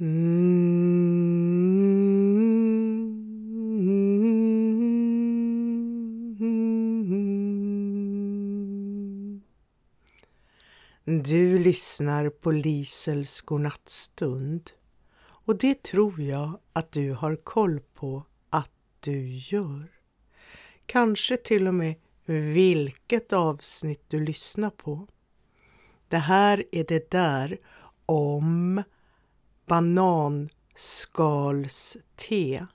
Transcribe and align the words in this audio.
Mm. 0.00 0.40
Du 11.04 11.58
lyssnar 11.58 12.30
på 12.30 12.50
Lisels 12.50 13.40
godnattstund 13.40 14.70
och 15.20 15.58
det 15.58 15.82
tror 15.82 16.20
jag 16.20 16.58
att 16.72 16.92
du 16.92 17.12
har 17.12 17.36
koll 17.36 17.80
på 17.80 18.24
att 18.50 18.72
du 19.00 19.28
gör. 19.28 19.86
Kanske 20.86 21.36
till 21.36 21.68
och 21.68 21.74
med 21.74 21.94
vilket 22.24 23.32
avsnitt 23.32 24.04
du 24.08 24.20
lyssnar 24.20 24.70
på. 24.70 25.06
Det 26.08 26.18
här 26.18 26.64
är 26.72 26.84
det 26.84 27.10
där 27.10 27.58
om 28.06 28.82
bananskalste, 29.70 32.66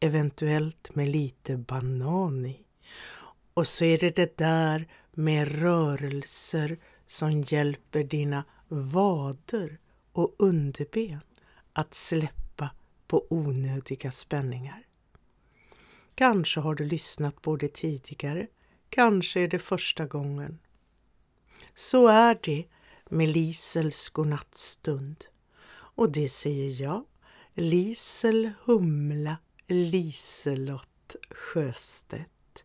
eventuellt 0.00 0.94
med 0.94 1.08
lite 1.08 1.56
banan 1.56 2.46
i. 2.46 2.66
Och 3.54 3.66
så 3.66 3.84
är 3.84 3.98
det 3.98 4.16
det 4.16 4.38
där 4.38 4.88
med 5.12 5.60
rörelser 5.60 6.78
som 7.06 7.42
hjälper 7.42 8.04
dina 8.04 8.44
vader 8.68 9.78
och 10.12 10.34
underben 10.38 11.20
att 11.72 11.94
släppa 11.94 12.70
på 13.06 13.26
onödiga 13.30 14.12
spänningar. 14.12 14.86
Kanske 16.14 16.60
har 16.60 16.74
du 16.74 16.84
lyssnat 16.84 17.42
på 17.42 17.56
det 17.56 17.74
tidigare, 17.74 18.46
kanske 18.88 19.40
är 19.40 19.48
det 19.48 19.58
första 19.58 20.06
gången. 20.06 20.58
Så 21.74 22.08
är 22.08 22.38
det 22.42 22.64
med 23.10 23.28
Lisels 23.28 24.08
godnattstund. 24.08 25.24
Och 25.94 26.12
det 26.12 26.28
säger 26.28 26.82
jag, 26.82 27.04
Lisel 27.54 28.50
Humla 28.64 29.36
Liselott 29.66 31.16
Sjöstedt. 31.30 32.64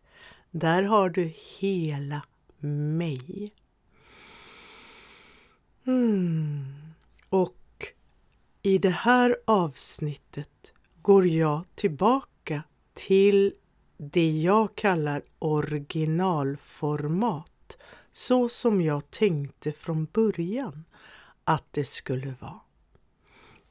Där 0.50 0.82
har 0.82 1.10
du 1.10 1.32
hela 1.58 2.22
mig. 2.60 3.52
Mm. 5.86 6.64
Och 7.28 7.86
i 8.62 8.78
det 8.78 8.90
här 8.90 9.36
avsnittet 9.44 10.72
går 11.02 11.26
jag 11.26 11.64
tillbaka 11.74 12.62
till 12.94 13.54
det 13.96 14.30
jag 14.30 14.74
kallar 14.74 15.22
originalformat 15.38 17.76
så 18.12 18.48
som 18.48 18.82
jag 18.82 19.10
tänkte 19.10 19.72
från 19.72 20.04
början 20.04 20.84
att 21.44 21.66
det 21.70 21.84
skulle 21.84 22.34
vara. 22.40 22.60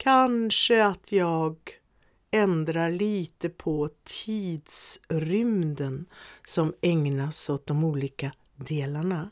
Kanske 0.02 0.86
att 0.86 1.11
jag 1.11 1.58
ändrar 2.31 2.92
lite 2.92 3.50
på 3.50 3.89
tidsrymden 4.03 6.05
som 6.45 6.73
ägnas 6.81 7.50
åt 7.50 7.67
de 7.67 7.83
olika 7.83 8.31
delarna. 8.55 9.31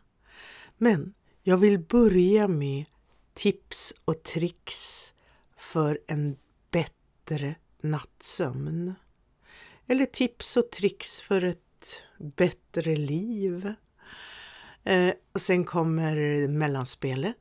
Men 0.77 1.13
jag 1.43 1.57
vill 1.57 1.79
börja 1.79 2.47
med 2.47 2.85
tips 3.33 3.93
och 4.05 4.23
tricks 4.23 5.13
för 5.57 5.99
en 6.07 6.37
bättre 6.71 7.55
nattsömn. 7.81 8.93
Eller 9.85 10.05
tips 10.05 10.57
och 10.57 10.71
tricks 10.71 11.21
för 11.21 11.43
ett 11.43 12.01
bättre 12.17 12.95
liv. 12.95 13.73
Eh, 14.83 15.13
och 15.31 15.41
sen 15.41 15.65
kommer 15.65 16.47
mellanspelet, 16.47 17.35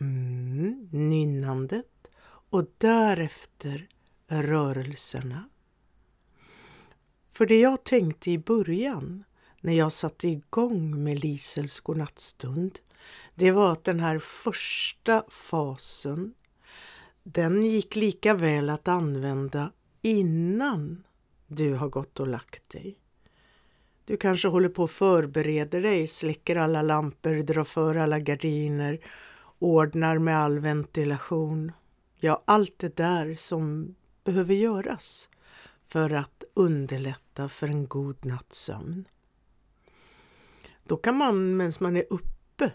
mm, 0.00 0.88
nynnandet 0.92 1.89
och 2.50 2.64
därefter 2.78 3.88
rörelserna. 4.28 5.48
För 7.32 7.46
det 7.46 7.60
jag 7.60 7.84
tänkte 7.84 8.30
i 8.30 8.38
början 8.38 9.24
när 9.60 9.72
jag 9.72 9.92
satte 9.92 10.28
igång 10.28 11.04
med 11.04 11.20
Lisels 11.20 11.80
godnattstund, 11.80 12.78
det 13.34 13.52
var 13.52 13.72
att 13.72 13.84
den 13.84 14.00
här 14.00 14.18
första 14.18 15.24
fasen, 15.28 16.34
den 17.22 17.62
gick 17.62 17.96
lika 17.96 18.34
väl 18.34 18.70
att 18.70 18.88
använda 18.88 19.72
innan 20.02 21.04
du 21.46 21.74
har 21.74 21.88
gått 21.88 22.20
och 22.20 22.28
lagt 22.28 22.70
dig. 22.70 22.96
Du 24.04 24.16
kanske 24.16 24.48
håller 24.48 24.68
på 24.68 24.84
att 24.84 24.90
förbereda 24.90 25.80
dig, 25.80 26.06
släcker 26.06 26.56
alla 26.56 26.82
lampor, 26.82 27.42
drar 27.42 27.64
för 27.64 27.94
alla 27.94 28.18
gardiner, 28.18 29.00
ordnar 29.58 30.18
med 30.18 30.38
all 30.38 30.58
ventilation. 30.58 31.72
Ja, 32.20 32.42
allt 32.44 32.78
det 32.78 32.96
där 32.96 33.34
som 33.34 33.94
behöver 34.24 34.54
göras 34.54 35.28
för 35.86 36.10
att 36.10 36.44
underlätta 36.54 37.48
för 37.48 37.68
en 37.68 37.86
god 37.86 38.24
nattsömn. 38.24 39.08
Då 40.84 40.96
kan 40.96 41.16
man 41.16 41.56
medan 41.56 41.72
man 41.80 41.96
är 41.96 42.04
uppe 42.10 42.72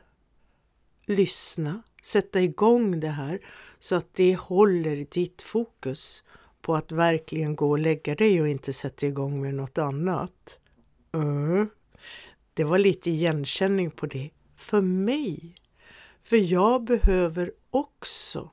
lyssna, 1.05 1.81
sätta 2.03 2.41
igång 2.41 2.99
det 2.99 3.07
här 3.07 3.39
så 3.79 3.95
att 3.95 4.13
det 4.13 4.35
håller 4.35 5.07
ditt 5.11 5.41
fokus 5.41 6.23
på 6.61 6.75
att 6.75 6.91
verkligen 6.91 7.55
gå 7.55 7.69
och 7.69 7.79
lägga 7.79 8.15
dig 8.15 8.41
och 8.41 8.47
inte 8.47 8.73
sätta 8.73 9.07
igång 9.07 9.41
med 9.41 9.53
något 9.53 9.77
annat. 9.77 10.59
Mm. 11.11 11.69
Det 12.53 12.63
var 12.63 12.77
lite 12.77 13.09
igenkänning 13.09 13.91
på 13.91 14.05
det 14.05 14.29
för 14.55 14.81
mig. 14.81 15.55
För 16.21 16.37
jag 16.37 16.83
behöver 16.83 17.51
också 17.69 18.49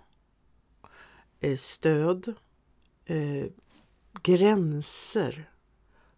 Eh, 1.44 1.56
stöd, 1.56 2.34
eh, 3.04 3.46
gränser 4.22 5.50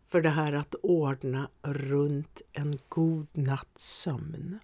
för 0.08 0.20
det 0.20 0.28
här 0.28 0.52
att 0.52 0.74
ordna 0.74 1.48
runt 1.62 2.42
en 2.52 2.78
god 2.88 3.26
natts 3.32 4.00
sömn. 4.00 4.58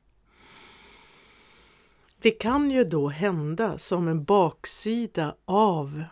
Det 2.18 2.30
kan 2.30 2.70
ju 2.70 2.84
då 2.84 3.08
hända 3.08 3.78
som 3.78 4.08
en 4.08 4.24
baksida 4.24 5.36
av 5.44 6.04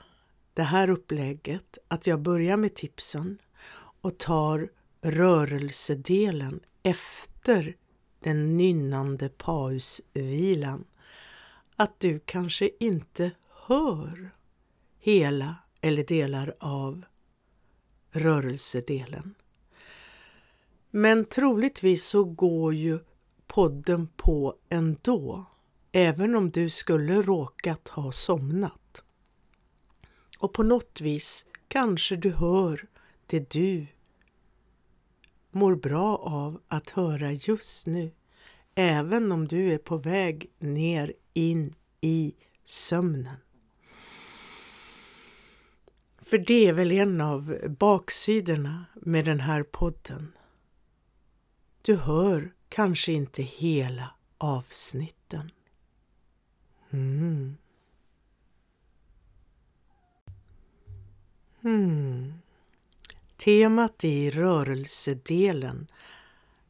det 0.54 0.62
här 0.62 0.90
upplägget 0.90 1.78
att 1.88 2.06
jag 2.06 2.20
börjar 2.20 2.56
med 2.56 2.74
tipsen 2.74 3.38
och 4.00 4.18
tar 4.18 4.68
rörelsedelen 5.00 6.60
efter 6.82 7.76
den 8.20 8.56
nynnande 8.56 9.28
pausvilan. 9.28 10.84
Att 11.76 12.00
du 12.00 12.18
kanske 12.18 12.70
inte 12.80 13.30
hör 13.66 14.37
hela 15.08 15.56
eller 15.80 16.04
delar 16.04 16.54
av 16.60 17.04
rörelsedelen. 18.10 19.34
Men 20.90 21.24
troligtvis 21.24 22.04
så 22.04 22.24
går 22.24 22.74
ju 22.74 22.98
podden 23.46 24.08
på 24.16 24.54
ändå, 24.68 25.44
även 25.92 26.34
om 26.34 26.50
du 26.50 26.70
skulle 26.70 27.22
råkat 27.22 27.88
ha 27.88 28.12
somnat. 28.12 29.02
Och 30.38 30.52
på 30.52 30.62
något 30.62 31.00
vis 31.00 31.46
kanske 31.68 32.16
du 32.16 32.30
hör 32.30 32.86
det 33.26 33.50
du 33.50 33.86
mår 35.50 35.76
bra 35.76 36.16
av 36.16 36.60
att 36.68 36.90
höra 36.90 37.32
just 37.32 37.86
nu, 37.86 38.10
även 38.74 39.32
om 39.32 39.48
du 39.48 39.72
är 39.72 39.78
på 39.78 39.96
väg 39.96 40.50
ner 40.58 41.12
in 41.34 41.74
i 42.00 42.34
sömnen. 42.64 43.36
För 46.28 46.38
det 46.38 46.68
är 46.68 46.72
väl 46.72 46.92
en 46.92 47.20
av 47.20 47.58
baksidorna 47.68 48.84
med 48.94 49.24
den 49.24 49.40
här 49.40 49.62
podden. 49.62 50.32
Du 51.82 51.96
hör 51.96 52.52
kanske 52.68 53.12
inte 53.12 53.42
hela 53.42 54.10
avsnitten. 54.38 55.50
Mm. 56.90 57.56
Mm. 61.62 62.32
Temat 63.36 64.04
i 64.04 64.30
rörelsedelen, 64.30 65.90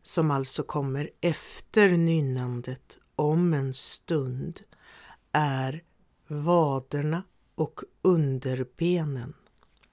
som 0.03 0.31
alltså 0.31 0.63
kommer 0.63 1.11
efter 1.21 1.89
nynnandet 1.89 2.99
om 3.17 3.55
en 3.55 3.75
stund, 3.75 4.61
är 5.33 5.83
vaderna 6.27 7.23
och 7.55 7.81
underbenen 8.03 9.35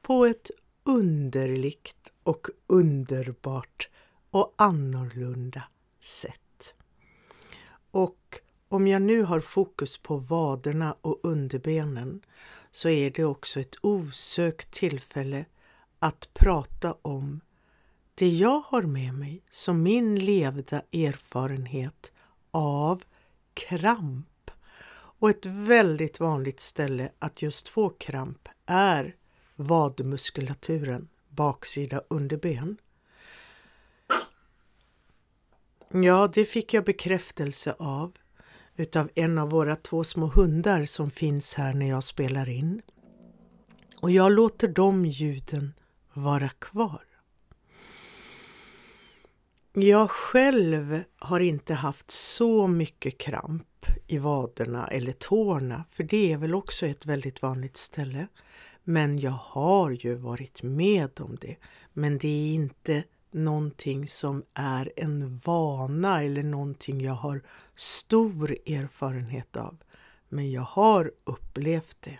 på 0.05 0.25
ett 0.25 0.51
underligt 0.83 2.11
och 2.23 2.47
underbart 2.67 3.89
och 4.31 4.53
annorlunda 4.57 5.63
sätt. 5.99 6.73
Och 7.91 8.39
om 8.69 8.87
jag 8.87 9.01
nu 9.01 9.21
har 9.21 9.39
fokus 9.39 9.97
på 9.97 10.17
vaderna 10.17 10.95
och 11.01 11.19
underbenen 11.23 12.21
så 12.71 12.89
är 12.89 13.09
det 13.09 13.23
också 13.23 13.59
ett 13.59 13.75
osökt 13.81 14.71
tillfälle 14.71 15.45
att 15.99 16.33
prata 16.33 16.95
om 17.01 17.41
det 18.15 18.29
jag 18.29 18.59
har 18.59 18.81
med 18.83 19.13
mig 19.13 19.43
som 19.49 19.83
min 19.83 20.19
levda 20.19 20.81
erfarenhet 20.93 22.11
av 22.51 23.03
kramp 23.53 24.51
Och 25.19 25.29
ett 25.29 25.45
väldigt 25.45 26.19
vanligt 26.19 26.59
ställe 26.59 27.11
att 27.19 27.41
just 27.41 27.69
få 27.69 27.89
kramp 27.89 28.49
är 28.65 29.15
vadmuskulaturen, 29.55 31.07
baksida 31.29 32.01
underben. 32.07 32.77
Ja, 35.91 36.29
det 36.33 36.45
fick 36.45 36.73
jag 36.73 36.83
bekräftelse 36.83 37.75
av 37.79 38.11
utav 38.75 39.09
en 39.15 39.37
av 39.37 39.49
våra 39.49 39.75
två 39.75 40.03
små 40.03 40.27
hundar 40.27 40.85
som 40.85 41.11
finns 41.11 41.53
här 41.53 41.73
när 41.73 41.89
jag 41.89 42.03
spelar 42.03 42.49
in. 42.49 42.81
Och 44.01 44.11
jag 44.11 44.31
låter 44.31 44.67
de 44.67 45.05
ljuden 45.05 45.73
vara 46.13 46.49
kvar. 46.49 47.03
Jag 49.73 50.11
själv 50.11 51.03
har 51.19 51.39
inte 51.39 51.73
haft 51.73 52.11
så 52.11 52.67
mycket 52.67 53.17
kramp 53.17 53.85
i 54.07 54.17
vaderna 54.17 54.87
eller 54.87 55.11
tårna, 55.11 55.83
för 55.91 56.03
det 56.03 56.33
är 56.33 56.37
väl 56.37 56.55
också 56.55 56.85
ett 56.85 57.05
väldigt 57.05 57.41
vanligt 57.41 57.77
ställe. 57.77 58.27
Men 58.87 59.19
jag 59.19 59.39
har 59.41 59.91
ju 59.91 60.15
varit 60.15 60.63
med 60.63 61.19
om 61.19 61.37
det. 61.41 61.55
Men 61.93 62.17
det 62.17 62.27
är 62.27 62.53
inte 62.53 63.03
någonting 63.31 64.07
som 64.07 64.43
är 64.53 64.91
en 64.95 65.41
vana 65.45 66.23
eller 66.23 66.43
någonting 66.43 67.01
jag 67.01 67.13
har 67.13 67.41
stor 67.75 68.51
erfarenhet 68.51 69.57
av. 69.57 69.77
Men 70.29 70.51
jag 70.51 70.61
har 70.61 71.11
upplevt 71.23 71.97
det. 71.99 72.19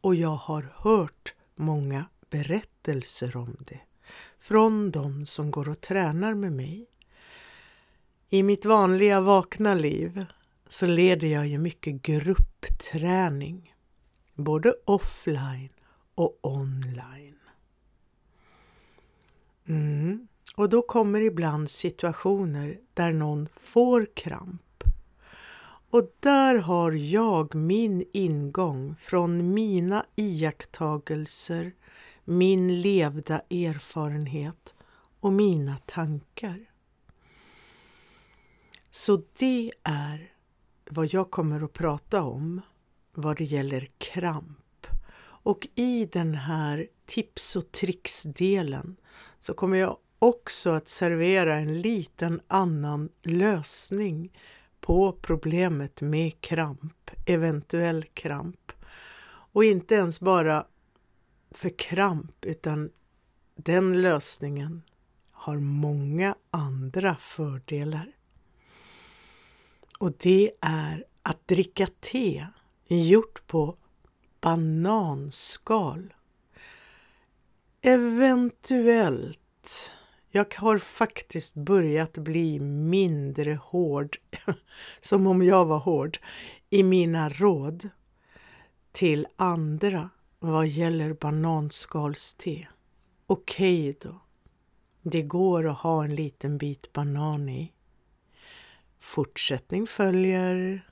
Och 0.00 0.14
jag 0.14 0.36
har 0.36 0.72
hört 0.76 1.34
många 1.54 2.04
berättelser 2.30 3.36
om 3.36 3.56
det 3.58 3.80
från 4.38 4.90
de 4.90 5.26
som 5.26 5.50
går 5.50 5.68
och 5.68 5.80
tränar 5.80 6.34
med 6.34 6.52
mig. 6.52 6.86
I 8.28 8.42
mitt 8.42 8.64
vanliga 8.64 9.20
vakna 9.20 9.74
liv 9.74 10.24
så 10.68 10.86
leder 10.86 11.28
jag 11.28 11.46
ju 11.46 11.58
mycket 11.58 12.02
gruppträning, 12.02 13.69
både 14.44 14.74
offline 14.84 15.70
och 16.14 16.38
online. 16.42 17.38
Mm. 19.68 20.28
Och 20.56 20.68
då 20.68 20.82
kommer 20.82 21.20
ibland 21.20 21.70
situationer 21.70 22.78
där 22.94 23.12
någon 23.12 23.48
får 23.52 24.06
kramp. 24.14 24.84
Och 25.90 26.10
där 26.20 26.54
har 26.54 26.92
jag 26.92 27.54
min 27.54 28.04
ingång 28.12 28.96
från 28.96 29.54
mina 29.54 30.06
iakttagelser, 30.16 31.72
min 32.24 32.80
levda 32.80 33.38
erfarenhet 33.50 34.74
och 35.20 35.32
mina 35.32 35.78
tankar. 35.78 36.70
Så 38.90 39.22
det 39.38 39.72
är 39.82 40.32
vad 40.90 41.06
jag 41.06 41.30
kommer 41.30 41.60
att 41.60 41.72
prata 41.72 42.22
om 42.22 42.60
vad 43.20 43.36
det 43.36 43.44
gäller 43.44 43.88
kramp. 43.98 44.86
Och 45.42 45.68
i 45.74 46.06
den 46.12 46.34
här 46.34 46.88
tips 47.06 47.56
och 47.56 47.72
tricks-delen 47.72 48.96
så 49.38 49.54
kommer 49.54 49.78
jag 49.78 49.96
också 50.18 50.70
att 50.70 50.88
servera 50.88 51.54
en 51.54 51.80
liten 51.80 52.40
annan 52.48 53.08
lösning 53.22 54.32
på 54.80 55.12
problemet 55.12 56.00
med 56.00 56.40
kramp, 56.40 57.10
eventuell 57.26 58.04
kramp. 58.04 58.72
Och 59.52 59.64
inte 59.64 59.94
ens 59.94 60.20
bara 60.20 60.66
för 61.50 61.78
kramp 61.78 62.44
utan 62.44 62.90
den 63.54 64.02
lösningen 64.02 64.82
har 65.30 65.56
många 65.56 66.34
andra 66.50 67.16
fördelar. 67.16 68.12
Och 69.98 70.12
det 70.18 70.50
är 70.60 71.04
att 71.22 71.48
dricka 71.48 71.88
te 72.00 72.46
gjort 72.96 73.46
på 73.46 73.76
bananskal. 74.40 76.14
Eventuellt. 77.80 79.38
Jag 80.30 80.54
har 80.54 80.78
faktiskt 80.78 81.54
börjat 81.54 82.12
bli 82.12 82.60
mindre 82.60 83.54
hård, 83.54 84.16
som 85.00 85.26
om 85.26 85.42
jag 85.42 85.64
var 85.64 85.78
hård, 85.78 86.18
i 86.70 86.82
mina 86.82 87.28
råd 87.28 87.88
till 88.92 89.26
andra 89.36 90.10
vad 90.38 90.66
gäller 90.66 91.12
bananskalste. 91.12 92.68
Okej 93.26 93.90
okay 93.90 94.10
då. 94.10 94.20
Det 95.02 95.22
går 95.22 95.68
att 95.68 95.78
ha 95.78 96.04
en 96.04 96.14
liten 96.14 96.58
bit 96.58 96.92
banan 96.92 97.48
i. 97.48 97.72
Fortsättning 99.00 99.86
följer. 99.86 100.89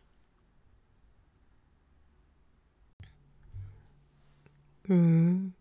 Mm. 4.88 5.52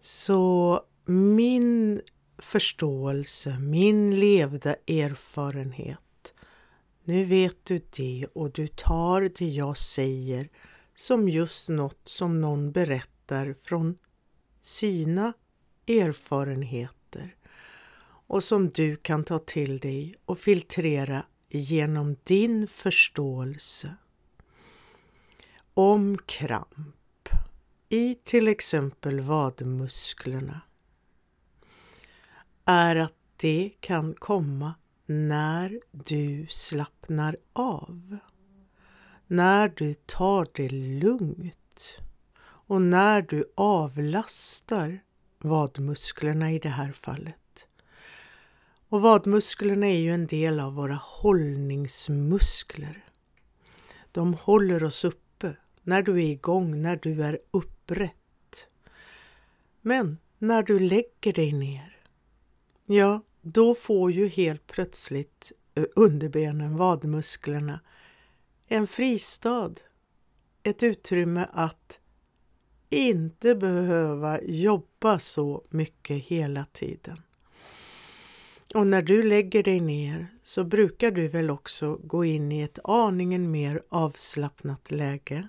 Så 0.00 0.80
min 1.04 2.00
förståelse, 2.38 3.58
min 3.58 4.20
levda 4.20 4.76
erfarenhet. 4.86 6.34
Nu 7.04 7.24
vet 7.24 7.64
du 7.64 7.80
det 7.96 8.26
och 8.34 8.50
du 8.50 8.66
tar 8.66 9.30
det 9.38 9.48
jag 9.48 9.78
säger 9.78 10.48
som 10.94 11.28
just 11.28 11.68
något 11.68 12.00
som 12.04 12.40
någon 12.40 12.72
berättar 12.72 13.54
från 13.62 13.98
sina 14.60 15.32
erfarenheter 15.86 17.36
och 18.26 18.44
som 18.44 18.68
du 18.68 18.96
kan 18.96 19.24
ta 19.24 19.38
till 19.38 19.78
dig 19.78 20.14
och 20.24 20.38
filtrera 20.38 21.26
genom 21.48 22.16
din 22.24 22.66
förståelse 22.66 23.94
om 25.74 26.18
kramp 26.26 27.01
i 27.92 28.14
till 28.14 28.48
exempel 28.48 29.20
vadmusklerna 29.20 30.60
är 32.64 32.96
att 32.96 33.14
det 33.36 33.70
kan 33.80 34.14
komma 34.14 34.74
när 35.06 35.80
du 35.90 36.46
slappnar 36.50 37.36
av. 37.52 38.16
När 39.26 39.72
du 39.76 39.94
tar 39.94 40.46
det 40.52 40.68
lugnt 40.68 41.98
och 42.42 42.82
när 42.82 43.22
du 43.22 43.44
avlastar 43.54 45.02
vadmusklerna 45.38 46.52
i 46.52 46.58
det 46.58 46.68
här 46.68 46.92
fallet. 46.92 47.66
Och 48.88 49.02
vadmusklerna 49.02 49.86
är 49.86 49.98
ju 49.98 50.14
en 50.14 50.26
del 50.26 50.60
av 50.60 50.74
våra 50.74 51.00
hållningsmuskler. 51.02 53.04
De 54.12 54.34
håller 54.34 54.84
oss 54.84 55.04
uppe 55.04 55.56
när 55.82 56.02
du 56.02 56.12
är 56.12 56.30
igång, 56.30 56.82
när 56.82 56.96
du 56.96 57.24
är 57.24 57.38
uppe 57.50 57.72
upprätt. 57.92 58.66
Men 59.80 60.18
när 60.38 60.62
du 60.62 60.78
lägger 60.78 61.32
dig 61.32 61.52
ner, 61.52 61.96
ja, 62.86 63.20
då 63.40 63.74
får 63.74 64.12
ju 64.12 64.28
helt 64.28 64.66
plötsligt 64.66 65.52
eh, 65.74 65.84
underbenen, 65.96 66.76
vadmusklerna, 66.76 67.80
en 68.66 68.86
fristad. 68.86 69.74
Ett 70.64 70.82
utrymme 70.82 71.46
att 71.52 72.00
inte 72.90 73.54
behöva 73.54 74.42
jobba 74.42 75.18
så 75.18 75.64
mycket 75.68 76.24
hela 76.24 76.64
tiden. 76.72 77.22
Och 78.74 78.86
när 78.86 79.02
du 79.02 79.22
lägger 79.22 79.62
dig 79.62 79.80
ner 79.80 80.26
så 80.42 80.64
brukar 80.64 81.10
du 81.10 81.28
väl 81.28 81.50
också 81.50 82.00
gå 82.04 82.24
in 82.24 82.52
i 82.52 82.62
ett 82.62 82.78
aningen 82.84 83.50
mer 83.50 83.82
avslappnat 83.88 84.90
läge. 84.90 85.48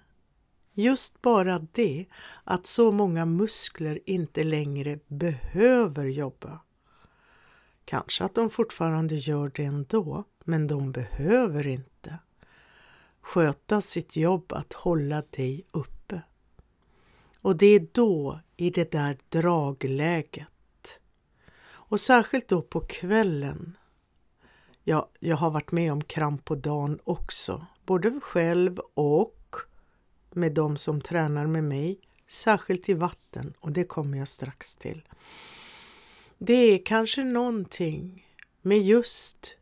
Just 0.73 1.21
bara 1.21 1.59
det 1.71 2.05
att 2.43 2.65
så 2.65 2.91
många 2.91 3.25
muskler 3.25 3.99
inte 4.05 4.43
längre 4.43 4.99
behöver 5.07 6.05
jobba. 6.05 6.59
Kanske 7.85 8.23
att 8.23 8.35
de 8.35 8.49
fortfarande 8.49 9.15
gör 9.15 9.51
det 9.55 9.63
ändå, 9.63 10.23
men 10.43 10.67
de 10.67 10.91
behöver 10.91 11.67
inte 11.67 12.17
sköta 13.21 13.81
sitt 13.81 14.15
jobb 14.15 14.53
att 14.53 14.73
hålla 14.73 15.23
dig 15.29 15.65
uppe. 15.71 16.21
Och 17.41 17.57
det 17.57 17.65
är 17.65 17.87
då, 17.91 18.39
i 18.57 18.69
det 18.69 18.91
där 18.91 19.17
dragläget, 19.29 20.99
och 21.65 21.99
särskilt 21.99 22.47
då 22.47 22.61
på 22.61 22.79
kvällen. 22.79 23.77
Ja, 24.83 25.09
jag 25.19 25.37
har 25.37 25.51
varit 25.51 25.71
med 25.71 25.91
om 25.91 26.03
kramp 26.03 26.45
på 26.45 26.55
dagen 26.55 26.99
också, 27.03 27.65
både 27.85 28.19
själv 28.21 28.79
och 28.93 29.42
med 30.35 30.53
de 30.53 30.77
som 30.77 31.01
tränar 31.01 31.47
med 31.47 31.63
mig, 31.63 31.99
särskilt 32.27 32.89
i 32.89 32.93
vatten 32.93 33.53
och 33.59 33.71
det 33.71 33.83
kommer 33.83 34.17
jag 34.17 34.27
strax 34.27 34.75
till. 34.75 35.07
Det 36.37 36.53
är 36.53 36.85
kanske 36.85 37.23
någonting 37.23 38.27
med 38.61 38.81
just 38.81 39.55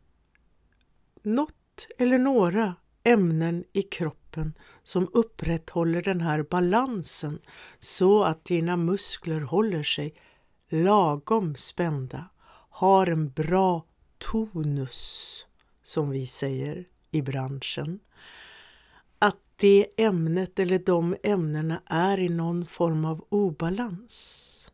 något 1.22 1.86
eller 1.98 2.18
några 2.18 2.74
ämnen 3.04 3.64
i 3.72 3.82
kroppen 3.82 4.54
som 4.82 5.08
upprätthåller 5.12 6.02
den 6.02 6.20
här 6.20 6.42
balansen 6.42 7.38
så 7.78 8.24
att 8.24 8.44
dina 8.44 8.76
muskler 8.76 9.40
håller 9.40 9.82
sig 9.82 10.14
lagom 10.68 11.56
spända, 11.56 12.28
har 12.70 13.06
en 13.06 13.30
bra 13.30 13.86
tonus, 14.18 15.46
som 15.82 16.10
vi 16.10 16.26
säger 16.26 16.88
i 17.10 17.22
branschen 17.22 18.00
det 19.62 19.86
ämnet 19.96 20.58
eller 20.58 20.78
de 20.78 21.16
ämnena 21.22 21.82
är 21.86 22.20
i 22.20 22.28
någon 22.28 22.66
form 22.66 23.04
av 23.04 23.26
obalans. 23.28 24.72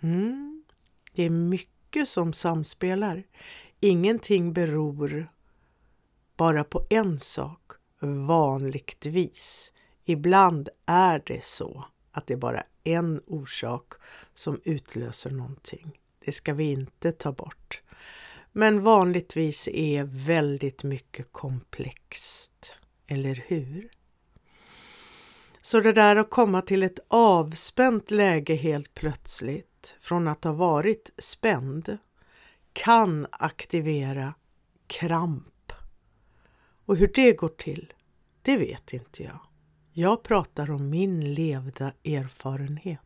Mm. 0.00 0.64
Det 1.12 1.22
är 1.22 1.30
mycket 1.30 2.08
som 2.08 2.32
samspelar. 2.32 3.22
Ingenting 3.80 4.52
beror 4.52 5.28
bara 6.36 6.64
på 6.64 6.86
en 6.90 7.20
sak, 7.20 7.72
vanligtvis. 8.26 9.72
Ibland 10.04 10.68
är 10.86 11.22
det 11.26 11.44
så 11.44 11.84
att 12.12 12.26
det 12.26 12.34
är 12.34 12.38
bara 12.38 12.62
en 12.84 13.20
orsak 13.26 13.92
som 14.34 14.60
utlöser 14.64 15.30
någonting. 15.30 16.00
Det 16.24 16.32
ska 16.32 16.54
vi 16.54 16.64
inte 16.64 17.12
ta 17.12 17.32
bort. 17.32 17.82
Men 18.52 18.82
vanligtvis 18.82 19.68
är 19.68 20.04
väldigt 20.04 20.82
mycket 20.82 21.32
komplext, 21.32 22.78
eller 23.06 23.44
hur? 23.46 23.90
Så 25.64 25.80
det 25.80 25.92
där 25.92 26.16
att 26.16 26.30
komma 26.30 26.62
till 26.62 26.82
ett 26.82 26.98
avspänt 27.08 28.10
läge 28.10 28.54
helt 28.54 28.94
plötsligt, 28.94 29.96
från 30.00 30.28
att 30.28 30.44
ha 30.44 30.52
varit 30.52 31.10
spänd, 31.18 31.98
kan 32.72 33.26
aktivera 33.30 34.34
kramp. 34.86 35.72
Och 36.86 36.96
hur 36.96 37.10
det 37.14 37.32
går 37.32 37.48
till, 37.48 37.92
det 38.42 38.56
vet 38.56 38.92
inte 38.92 39.22
jag. 39.22 39.40
Jag 39.92 40.22
pratar 40.22 40.70
om 40.70 40.90
min 40.90 41.34
levda 41.34 41.92
erfarenhet. 42.04 43.00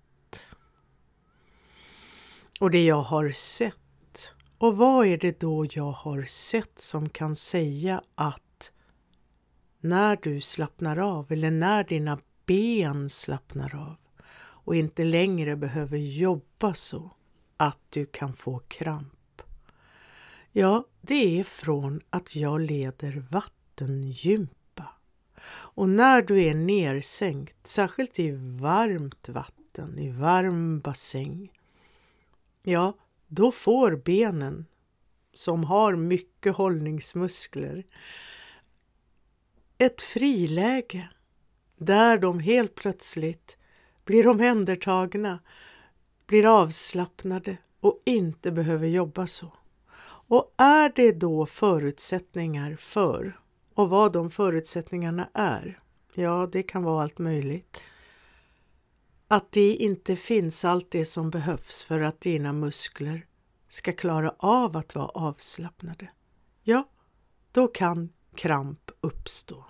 Och 2.61 2.71
det 2.71 2.85
jag 2.85 3.03
har 3.03 3.31
sett. 3.31 4.33
Och 4.59 4.77
vad 4.77 5.07
är 5.07 5.19
det 5.19 5.41
då 5.41 5.67
jag 5.71 5.93
har 5.93 6.23
sett 6.25 6.79
som 6.79 7.09
kan 7.09 7.37
säga 7.37 8.03
att 8.15 8.73
när 9.81 10.19
du 10.23 10.41
slappnar 10.41 10.97
av 10.97 11.33
eller 11.33 11.51
när 11.51 11.85
dina 11.85 12.19
ben 12.49 13.11
slappnar 13.11 13.75
av 13.75 13.97
och 14.39 14.77
inte 14.77 15.05
längre 15.05 15.57
behöver 15.57 15.99
jobba 15.99 16.75
så 16.75 17.11
att 17.57 17.79
du 17.91 18.07
kan 18.07 18.33
få 18.33 18.59
kramp. 18.59 19.43
Ja, 20.53 20.85
det 21.01 21.41
är 21.41 21.45
från 21.45 22.01
att 22.11 22.37
jag 22.37 22.61
leder 22.61 23.27
vattengympa. 23.31 24.87
Och 25.51 25.89
när 25.89 26.23
du 26.23 26.45
är 26.45 26.55
nersänkt, 26.55 27.67
särskilt 27.67 28.19
i 28.19 28.31
varmt 28.61 29.29
vatten, 29.29 29.99
i 29.99 30.11
varm 30.11 30.81
bassäng, 30.81 31.53
ja, 32.63 32.93
då 33.27 33.53
får 33.53 33.97
benen 33.97 34.67
som 35.33 35.65
har 35.65 35.95
mycket 35.95 36.57
hållningsmuskler 36.57 37.87
ett 39.79 40.03
friläge 40.03 41.09
där 41.79 42.19
de 42.19 42.41
helt 42.41 42.75
plötsligt 42.75 43.57
blir 44.05 44.27
omhändertagna, 44.27 45.39
blir 46.27 46.61
avslappnade 46.63 47.57
och 47.81 48.01
inte 48.05 48.53
behöver 48.53 48.89
jobba 48.89 49.27
så. 49.27 49.53
Och 50.31 50.55
är 50.57 50.93
det 50.95 51.13
då 51.13 51.47
förutsättningar 51.47 52.77
för, 52.77 53.41
och 53.75 53.91
vad 53.91 54.13
de 54.13 54.31
förutsättningarna 54.31 55.29
är, 55.35 55.81
ja 56.15 56.49
det 56.53 56.63
kan 56.63 56.83
vara 56.83 57.03
allt 57.03 57.19
möjligt, 57.19 57.81
att 59.29 59.53
det 59.53 59.75
inte 59.75 60.17
finns 60.17 60.65
allt 60.65 60.91
det 60.91 61.05
som 61.05 61.31
behövs 61.31 61.85
för 61.85 62.01
att 62.01 62.21
dina 62.21 62.53
muskler 62.53 63.27
ska 63.69 63.93
klara 63.93 64.35
av 64.39 64.77
att 64.77 64.95
vara 64.95 65.09
avslappnade, 65.09 66.09
ja, 66.63 66.89
då 67.53 67.69
kan 67.69 68.13
kramp 68.35 68.91
uppstå. 69.01 69.65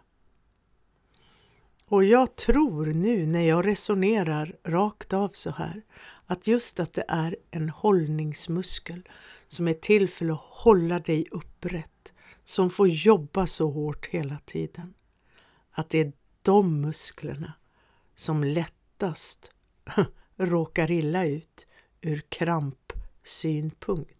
Och 1.91 2.05
jag 2.05 2.37
tror 2.37 2.87
nu 2.87 3.27
när 3.27 3.41
jag 3.41 3.67
resonerar 3.67 4.57
rakt 4.65 5.13
av 5.13 5.31
så 5.35 5.51
här 5.51 5.83
att 6.27 6.47
just 6.47 6.81
att 6.81 6.93
det 6.93 7.05
är 7.09 7.37
en 7.51 7.69
hållningsmuskel 7.69 9.09
som 9.49 9.69
är 9.69 9.75
till 9.75 10.09
för 10.09 10.29
att 10.33 10.41
hålla 10.41 10.99
dig 10.99 11.27
upprätt, 11.31 12.13
som 12.45 12.71
får 12.71 12.89
jobba 12.89 13.47
så 13.47 13.71
hårt 13.71 14.07
hela 14.07 14.39
tiden. 14.39 14.95
Att 15.71 15.91
det 15.91 15.99
är 15.99 16.13
de 16.43 16.81
musklerna 16.81 17.53
som 18.15 18.45
lättast 18.45 19.51
råkar 20.37 20.91
illa 20.91 21.25
ut 21.25 21.67
ur 22.01 22.23
krampsynpunkt. 22.29 24.15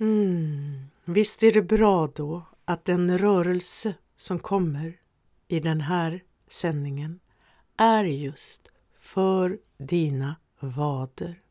Mm. 0.00 0.86
Visst 1.04 1.42
är 1.42 1.52
det 1.52 1.62
bra 1.62 2.06
då 2.06 2.42
att 2.64 2.84
den 2.84 3.18
rörelse 3.18 3.94
som 4.18 4.38
kommer 4.38 5.00
i 5.48 5.60
den 5.60 5.80
här 5.80 6.24
sändningen 6.48 7.20
är 7.76 8.04
just 8.04 8.68
för 8.94 9.58
dina 9.78 10.36
vader. 10.60 11.42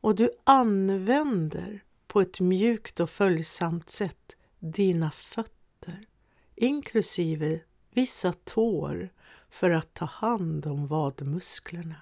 Och 0.00 0.14
du 0.14 0.30
använder 0.44 1.84
på 2.06 2.20
ett 2.20 2.40
mjukt 2.40 3.00
och 3.00 3.10
följsamt 3.10 3.90
sätt 3.90 4.36
dina 4.58 5.10
fötter, 5.10 6.06
inklusive 6.54 7.60
vissa 7.90 8.32
tår, 8.44 9.08
för 9.50 9.70
att 9.70 9.94
ta 9.94 10.04
hand 10.04 10.66
om 10.66 10.86
vadmusklerna. 10.86 11.96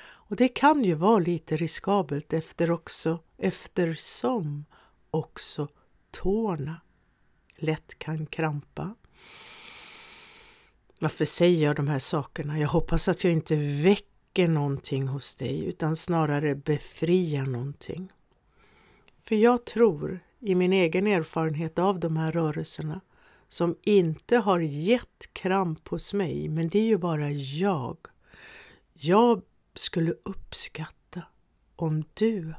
Och 0.00 0.36
det 0.36 0.48
kan 0.48 0.84
ju 0.84 0.94
vara 0.94 1.18
lite 1.18 1.56
riskabelt 1.56 2.32
efter 2.32 2.70
också, 2.70 3.18
eftersom 3.36 4.64
också 5.10 5.68
tårna 6.10 6.80
lätt 7.58 7.98
kan 7.98 8.26
krampa. 8.26 8.94
Varför 10.98 11.24
säger 11.24 11.64
jag 11.64 11.76
de 11.76 11.88
här 11.88 11.98
sakerna? 11.98 12.58
Jag 12.58 12.68
hoppas 12.68 13.08
att 13.08 13.24
jag 13.24 13.32
inte 13.32 13.56
väcker 13.56 14.48
någonting 14.48 15.08
hos 15.08 15.34
dig 15.36 15.64
utan 15.64 15.96
snarare 15.96 16.54
befriar 16.54 17.46
någonting. 17.46 18.12
För 19.22 19.34
jag 19.34 19.64
tror 19.64 20.20
i 20.40 20.54
min 20.54 20.72
egen 20.72 21.06
erfarenhet 21.06 21.78
av 21.78 22.00
de 22.00 22.16
här 22.16 22.32
rörelserna 22.32 23.00
som 23.48 23.76
inte 23.82 24.36
har 24.36 24.60
gett 24.60 25.32
kramp 25.32 25.88
hos 25.88 26.12
mig, 26.12 26.48
men 26.48 26.68
det 26.68 26.78
är 26.78 26.84
ju 26.84 26.98
bara 26.98 27.30
jag. 27.30 27.96
Jag 28.92 29.42
skulle 29.74 30.14
uppskatta 30.22 31.22
om 31.76 32.04
du 32.14 32.54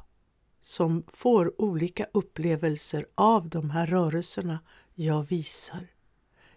som 0.61 1.03
får 1.07 1.61
olika 1.61 2.05
upplevelser 2.13 3.05
av 3.15 3.49
de 3.49 3.69
här 3.69 3.87
rörelserna 3.87 4.59
jag 5.01 5.23
visar 5.23 5.87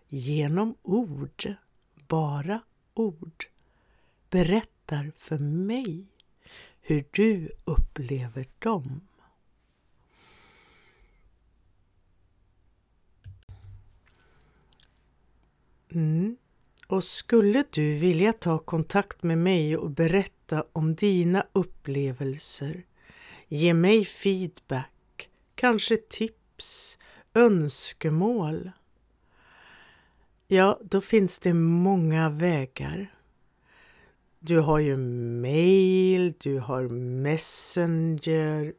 genom 0.09 0.75
ord, 0.83 1.55
bara 2.09 2.63
ord, 2.95 3.47
berättar 4.31 5.13
för 5.17 5.39
mig 5.39 6.07
hur 6.81 7.05
du 7.11 7.51
upplever 7.65 8.49
dem. 8.59 9.01
Mm. 15.93 16.37
Och 16.87 17.05
skulle 17.05 17.65
du 17.71 17.95
vilja 17.95 18.33
ta 18.33 18.59
kontakt 18.59 19.23
med 19.23 19.39
mig 19.39 19.77
och 19.77 19.91
berätta 19.91 20.65
om 20.73 20.95
dina 20.95 21.47
upplevelser, 21.53 22.87
ge 23.49 23.75
mig 23.75 24.05
feedback, 24.05 25.29
kanske 25.55 25.97
tips 25.97 26.99
önskemål. 27.35 28.71
Ja, 30.47 30.81
då 30.83 31.01
finns 31.01 31.39
det 31.39 31.53
många 31.55 32.31
vägar. 32.31 33.15
Du 34.39 34.59
har 34.61 34.79
ju 34.79 34.97
mail, 34.97 36.35
du 36.39 36.59
har 36.59 36.89
messenger. 36.89 38.75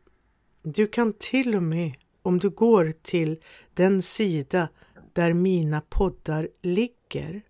Du 0.62 0.88
kan 0.88 1.14
till 1.14 1.56
och 1.56 1.64
med, 1.64 1.94
om 2.22 2.40
du 2.40 2.50
går 2.50 2.94
till 3.02 3.40
den 3.74 4.02
sida 4.02 4.70
där 5.14 5.34
mina 5.34 5.82
poddar 5.82 6.50
ligger, 6.62 7.42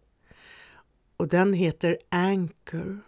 och 1.18 1.28
den 1.28 1.54
heter 1.54 1.98
Anchor. 2.10 3.00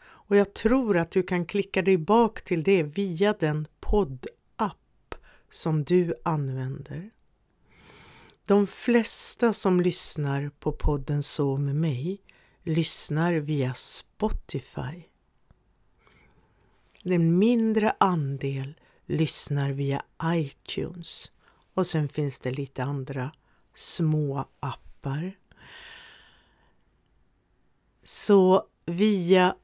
Och 0.00 0.36
jag 0.36 0.54
tror 0.54 0.96
att 0.96 1.10
du 1.10 1.22
kan 1.22 1.46
klicka 1.46 1.82
dig 1.82 1.96
bak 1.96 2.42
till 2.42 2.62
det 2.62 2.82
via 2.82 3.34
den 3.38 3.66
poddapp 3.80 5.14
som 5.50 5.84
du 5.84 6.14
använder. 6.24 7.10
De 8.46 8.66
flesta 8.66 9.52
som 9.52 9.80
lyssnar 9.80 10.50
på 10.58 10.72
podden 10.72 11.22
Så 11.22 11.56
med 11.56 11.76
mig 11.76 12.20
lyssnar 12.62 13.32
via 13.32 13.74
Spotify. 13.74 15.04
En 17.04 17.38
mindre 17.38 17.96
andel 18.00 18.74
lyssnar 19.06 19.70
via 19.70 20.02
iTunes 20.24 21.32
och 21.74 21.86
sen 21.86 22.08
finns 22.08 22.38
det 22.38 22.50
lite 22.50 22.84
andra 22.84 23.32
små 23.74 24.48
appar. 24.60 25.38
Så 28.04 28.66
via 28.86 29.56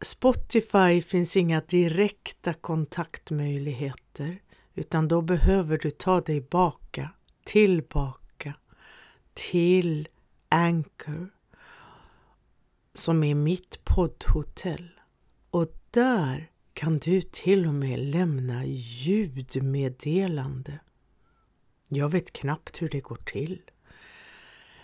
Spotify 0.00 1.02
finns 1.02 1.36
inga 1.36 1.60
direkta 1.60 2.54
kontaktmöjligheter 2.54 4.42
utan 4.74 5.08
då 5.08 5.22
behöver 5.22 5.78
du 5.78 5.90
ta 5.90 6.20
dig 6.20 6.40
baka 6.40 7.10
tillbaka 7.50 8.54
till 9.34 10.08
Anchor 10.48 11.30
som 12.94 13.24
är 13.24 13.34
mitt 13.34 13.84
poddhotell. 13.84 14.90
Och 15.50 15.72
där 15.90 16.50
kan 16.72 16.98
du 16.98 17.22
till 17.22 17.66
och 17.66 17.74
med 17.74 17.98
lämna 17.98 18.64
ljudmeddelande. 18.66 20.78
Jag 21.88 22.08
vet 22.08 22.32
knappt 22.32 22.82
hur 22.82 22.88
det 22.88 23.00
går 23.00 23.16
till. 23.16 23.62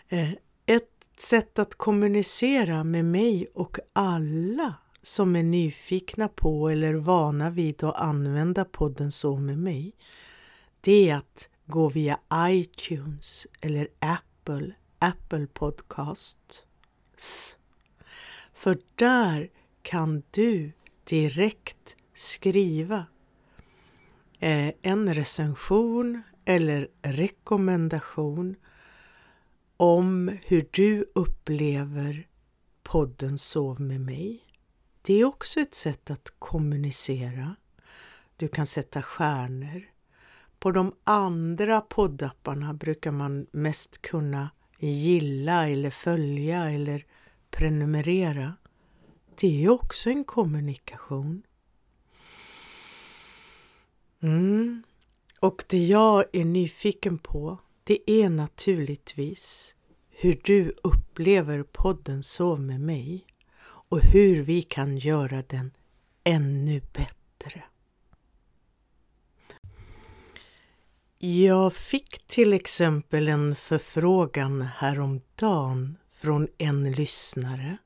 Eh, 0.09 0.31
ett 0.67 1.09
sätt 1.17 1.59
att 1.59 1.75
kommunicera 1.75 2.85
med 2.85 3.05
mig 3.05 3.47
och 3.55 3.79
alla 3.93 4.75
som 5.03 5.37
är 5.37 5.43
nyfikna 5.43 6.29
på 6.29 6.69
eller 6.69 6.95
vana 6.95 7.51
vid 7.51 7.85
att 7.85 7.97
använda 7.97 8.65
podden 8.65 9.13
Så 9.13 9.37
med 9.37 9.59
mig, 9.59 9.93
det 10.81 11.11
är 11.11 11.17
att 11.17 11.49
gå 11.67 11.89
via 11.89 12.19
iTunes 12.35 13.47
eller 13.61 13.89
Apple, 13.99 14.75
Apple 14.99 15.47
Podcasts. 15.47 16.67
För 18.53 18.79
där 18.95 19.51
kan 19.83 20.23
du 20.31 20.73
direkt 21.05 21.97
skriva 22.15 23.07
eh, 24.39 24.73
en 24.83 25.15
recension 25.15 26.23
eller 26.45 26.89
rekommendation 27.03 28.57
om 29.77 30.39
hur 30.45 30.69
du 30.71 31.11
upplever 31.15 32.29
podden 32.83 33.39
Sov 33.39 33.81
med 33.81 34.01
mig. 34.01 34.43
Det 35.03 35.15
är 35.15 35.25
också 35.25 35.61
ett 35.61 35.75
sätt 35.75 36.11
att 36.11 36.33
kommunicera. 36.39 37.57
Du 38.37 38.49
kan 38.49 38.67
sätta 38.67 39.03
stjärnor. 39.03 39.96
På 40.59 40.73
de 40.73 40.93
andra 41.05 41.81
poddapparna 41.81 42.75
brukar 42.75 43.11
man 43.11 43.47
mest 43.53 44.03
kunna 44.03 44.51
gilla 44.79 45.69
eller 45.69 45.91
följa 45.91 46.71
eller 46.71 47.07
prenumerera. 47.51 48.57
Det 49.41 49.65
är 49.65 49.69
också 49.69 50.11
en 50.11 50.25
kommunikation. 50.25 51.43
Mm. 54.23 54.83
Och 55.41 55.65
det 55.69 55.87
jag 55.87 56.25
är 56.33 56.45
nyfiken 56.45 57.19
på, 57.19 57.59
det 57.85 58.11
är 58.11 58.29
naturligtvis 58.29 59.75
hur 60.11 60.41
du 60.45 60.75
upplever 60.83 61.63
podden 61.63 62.23
Sov 62.23 62.61
med 62.61 62.81
mig 62.81 63.27
och 63.89 64.01
hur 64.01 64.43
vi 64.43 64.63
kan 64.63 64.99
göra 64.99 65.43
den 65.43 65.71
ännu 66.25 66.81
bättre. 66.81 67.65
Jag 71.19 71.73
fick 71.73 72.27
till 72.27 72.53
exempel 72.53 73.29
en 73.29 73.55
förfrågan 73.55 74.63
häromdagen 74.63 75.99
från 76.13 76.49
en 76.59 76.93
lyssnare. 76.93 77.77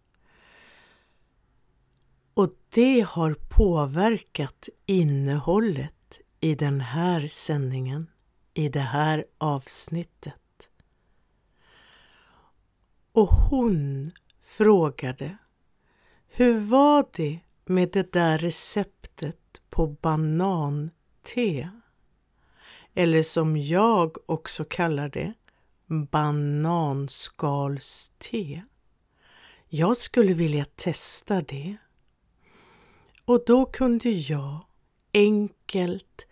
Och 2.35 2.51
det 2.69 3.01
har 3.01 3.35
påverkat 3.35 4.69
innehållet 4.87 6.21
i 6.41 6.55
den 6.55 6.81
här 6.81 7.29
sändningen, 7.29 8.07
i 8.55 8.69
det 8.69 8.81
här 8.81 9.25
avsnittet. 9.39 10.69
Och 13.13 13.29
hon 13.29 14.07
frågade 14.43 15.37
hur 16.29 16.61
var 16.61 17.07
det 17.13 17.41
med 17.65 17.91
det 17.93 18.13
där 18.13 18.39
receptet 18.39 19.61
på 19.71 19.87
banante? 19.87 21.71
Eller 22.94 23.23
som 23.23 23.56
jag 23.56 24.16
också 24.26 24.64
kallar 24.64 25.09
det, 25.09 25.32
bananskalste. 25.87 28.62
Jag 29.68 29.97
skulle 29.97 30.35
vilja 30.35 30.64
testa 30.64 31.42
det. 31.42 31.76
Och 33.24 33.42
då 33.46 33.66
kunde 33.66 34.11
jag 34.11 34.59
enkelt 35.12 36.26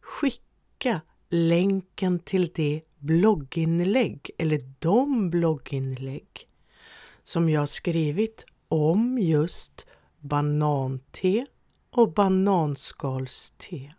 skicka 0.00 1.00
länken 1.28 2.18
till 2.18 2.50
det 2.54 2.82
blogginlägg 2.98 4.30
eller 4.38 4.60
de 4.78 5.30
blogginlägg 5.30 6.48
som 7.22 7.48
jag 7.48 7.68
skrivit 7.68 8.44
om 8.68 9.18
just 9.18 9.86
banante 10.18 11.46
och 11.90 12.12
bananskalste. 12.12 13.94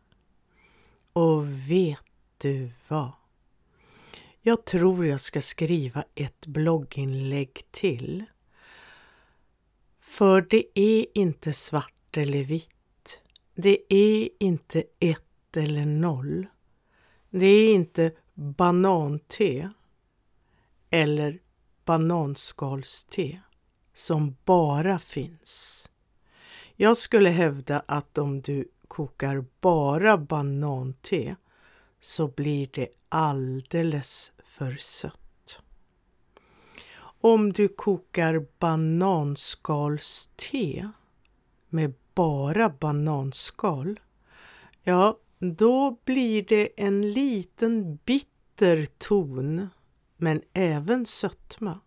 Och 1.14 1.48
vet 1.70 1.98
du 2.38 2.72
vad? 2.88 3.12
Jag 4.42 4.66
tror 4.66 5.06
jag 5.06 5.20
ska 5.20 5.42
skriva 5.42 6.04
ett 6.16 6.46
blogginlägg 6.46 7.62
till. 7.72 8.26
För 10.00 10.42
det 10.42 10.80
är 10.80 11.06
inte 11.14 11.54
svart 11.54 12.18
eller 12.18 12.44
vitt. 12.44 13.22
Det 13.56 13.94
är 13.94 14.30
inte 14.40 14.84
ett 15.00 15.58
eller 15.58 15.86
noll. 15.86 16.48
Det 17.30 17.46
är 17.46 17.74
inte 17.74 18.12
banante 18.34 19.72
eller 20.90 21.40
bananskalste 21.86 23.42
som 23.94 24.36
bara 24.46 25.00
finns. 25.00 25.90
Jag 26.76 26.98
skulle 26.98 27.30
hävda 27.30 27.84
att 27.88 28.18
om 28.18 28.42
du 28.42 28.68
kokar 28.88 29.46
bara 29.62 30.18
banante 30.18 31.36
så 32.00 32.28
blir 32.28 32.70
det 32.74 32.88
alldeles 33.10 34.32
för 34.44 34.72
sött. 34.72 35.60
Om 37.22 37.54
du 37.54 37.68
kokar 37.68 38.46
bananskalste 38.60 40.92
med 41.70 41.94
bara 42.16 42.70
bananskal, 42.70 44.00
ja, 44.84 45.18
då 45.40 45.98
blir 46.06 46.44
det 46.44 46.70
en 46.78 47.12
liten 47.12 48.00
bitter 48.06 48.86
ton, 48.86 49.70
men 50.18 50.42
även 50.54 51.06
sötma. 51.06 51.80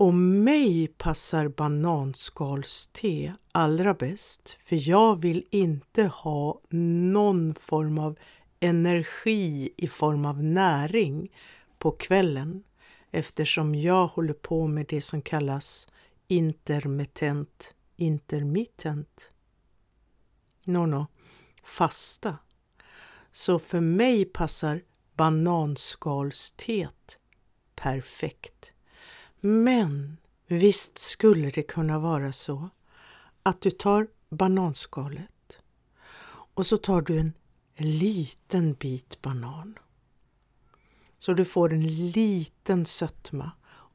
Och 0.00 0.14
mig 0.14 0.88
passar 0.88 1.48
bananskalste 1.48 3.34
allra 3.52 3.94
bäst 3.94 4.58
för 4.64 4.88
jag 4.88 5.20
vill 5.20 5.44
inte 5.50 6.04
ha 6.04 6.60
någon 6.70 7.54
form 7.54 7.98
av 7.98 8.18
energi 8.60 9.74
i 9.76 9.88
form 9.88 10.26
av 10.26 10.42
näring 10.42 11.32
på 11.78 11.90
kvällen 11.90 12.64
eftersom 13.10 13.74
jag 13.74 14.06
håller 14.06 14.32
på 14.32 14.66
med 14.66 14.86
det 14.88 15.00
som 15.00 15.22
kallas 15.22 15.88
intermittent 16.28 17.74
intermittent. 17.96 19.30
No, 20.66 20.86
no, 20.86 21.06
fasta. 21.62 22.36
Så 23.32 23.58
för 23.58 23.80
mig 23.80 24.24
passar 24.24 24.82
bananskalsteet 25.14 27.18
perfekt. 27.74 28.72
Men 29.40 30.16
visst 30.46 30.98
skulle 30.98 31.50
det 31.50 31.62
kunna 31.62 31.98
vara 31.98 32.32
så 32.32 32.68
att 33.42 33.60
du 33.60 33.70
tar 33.70 34.08
bananskalet 34.28 35.58
och 36.54 36.66
så 36.66 36.76
tar 36.76 37.02
du 37.02 37.18
en 37.18 37.32
liten 37.76 38.74
bit 38.74 39.22
banan. 39.22 39.78
Så 41.18 41.32
du 41.32 41.44
får 41.44 41.72
en 41.72 42.10
liten 42.10 42.86
sötma 42.86 43.50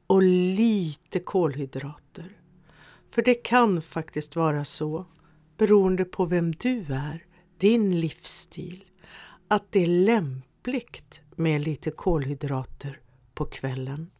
och 0.06 0.22
lite 0.22 1.20
kolhydrater. 1.20 2.40
För 3.10 3.22
det 3.22 3.34
kan 3.34 3.82
faktiskt 3.82 4.36
vara 4.36 4.64
så, 4.64 5.06
beroende 5.56 6.04
på 6.04 6.24
vem 6.24 6.52
du 6.52 6.84
är, 6.88 7.26
din 7.58 8.00
livsstil, 8.00 8.84
att 9.48 9.72
det 9.72 9.82
är 9.82 10.04
lämpligt 10.04 11.20
med 11.36 11.60
lite 11.60 11.90
kolhydrater 11.90 13.00
på 13.34 13.44
kvällen 13.44 14.10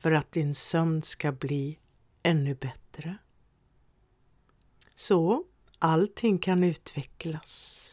för 0.00 0.12
att 0.12 0.32
din 0.32 0.54
sömn 0.54 1.02
ska 1.02 1.32
bli 1.32 1.78
ännu 2.22 2.54
bättre. 2.54 3.16
Så 4.94 5.44
allting 5.78 6.38
kan 6.38 6.64
utvecklas. 6.64 7.86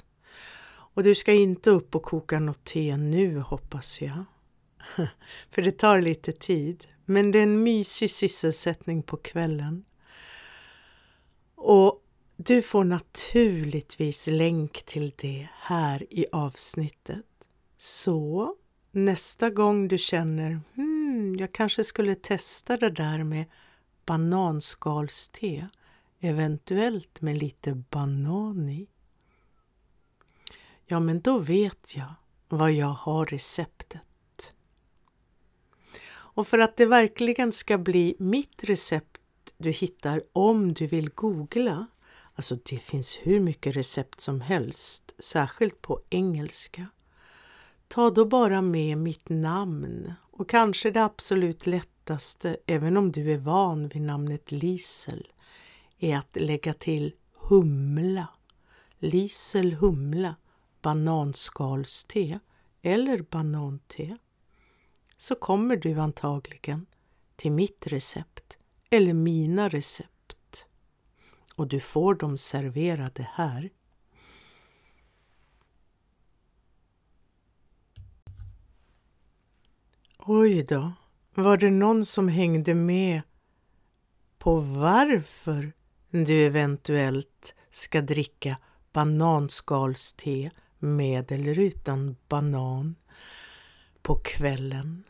Och 0.70 1.04
du 1.04 1.16
ska 1.16 1.34
inte 1.34 1.70
upp 1.70 1.96
och 1.96 2.04
koka 2.04 2.40
något 2.40 2.64
te 2.64 2.98
nu 2.98 3.40
hoppas 3.40 4.02
jag. 4.02 4.24
För 5.52 5.62
det 5.62 5.72
tar 5.72 6.02
lite 6.02 6.32
tid. 6.32 6.88
Men 7.06 7.32
det 7.32 7.40
är 7.40 7.44
en 7.44 7.64
mysig 7.64 8.12
sysselsättning 8.12 9.04
på 9.04 9.18
kvällen. 9.18 9.86
Och 11.56 12.04
du 12.36 12.62
får 12.62 12.84
naturligtvis 12.84 14.28
länk 14.28 14.84
till 14.86 15.14
det 15.18 15.48
här 15.54 16.14
i 16.14 16.26
avsnittet. 16.32 17.26
Så 17.78 18.56
nästa 18.92 19.50
gång 19.50 19.88
du 19.88 19.98
känner 19.98 20.60
hmm, 20.76 20.97
Mm, 21.08 21.36
jag 21.36 21.52
kanske 21.52 21.84
skulle 21.84 22.16
testa 22.16 22.78
det 22.78 22.90
där 22.90 23.24
med 23.24 23.46
bananskalste, 24.06 25.70
eventuellt 26.20 27.22
med 27.22 27.38
lite 27.38 27.74
banan 27.90 28.70
i. 28.70 28.88
Ja, 30.86 31.00
men 31.00 31.22
då 31.22 31.40
vet 31.40 31.96
jag 31.96 32.14
vad 32.50 32.72
jag 32.72 32.88
har 32.94 33.26
receptet. 33.26 34.54
Och 36.10 36.48
för 36.48 36.60
att 36.60 36.78
det 36.78 36.86
verkligen 36.86 37.52
ska 37.52 37.78
bli 37.78 38.16
mitt 38.20 38.64
recept 38.64 39.22
du 39.58 39.72
hittar 39.72 40.24
om 40.34 40.74
du 40.74 40.88
vill 40.88 41.10
googla, 41.10 41.88
alltså 42.36 42.56
det 42.56 42.80
finns 42.80 43.16
hur 43.22 43.40
mycket 43.40 43.76
recept 43.76 44.22
som 44.22 44.42
helst, 44.42 45.16
särskilt 45.20 45.82
på 45.82 46.02
engelska. 46.10 46.88
Ta 47.88 48.10
då 48.10 48.26
bara 48.26 48.62
med 48.62 48.98
mitt 48.98 49.30
namn 49.30 50.14
och 50.38 50.50
kanske 50.50 50.92
det 50.92 51.04
absolut 51.04 51.66
lättaste, 51.66 52.58
även 52.66 52.98
om 52.98 53.12
du 53.12 53.32
är 53.32 53.38
van 53.38 53.88
vid 53.88 54.02
namnet 54.02 54.52
Lisel, 54.52 55.28
är 56.00 56.18
att 56.18 56.36
lägga 56.36 56.74
till 56.74 57.14
humla. 57.34 58.28
Lisel 58.98 59.74
humla, 59.74 60.36
bananskalste 60.82 62.40
eller 62.82 63.22
banante. 63.22 64.18
Så 65.18 65.36
kommer 65.36 65.76
du 65.76 65.94
antagligen 65.94 66.86
till 67.36 67.52
mitt 67.52 67.88
recept 67.88 68.58
eller 68.90 69.14
mina 69.14 69.70
recept. 69.70 70.66
Och 71.56 71.68
du 71.68 71.80
får 71.80 72.16
dem 72.16 72.38
serverade 72.38 73.30
här. 73.34 73.70
Oj 80.30 80.64
då, 80.64 80.92
var 81.34 81.58
det 81.58 81.70
någon 81.70 82.06
som 82.06 82.28
hängde 82.28 82.74
med 82.76 83.22
på 84.38 84.60
varför 84.60 85.74
du 86.10 86.46
eventuellt 86.46 87.56
ska 87.70 88.02
dricka 88.02 88.58
bananskalste 88.94 90.52
med 90.80 91.32
eller 91.32 91.60
utan 91.60 92.16
banan 92.28 92.96
på 94.02 94.16
kvällen? 94.16 95.04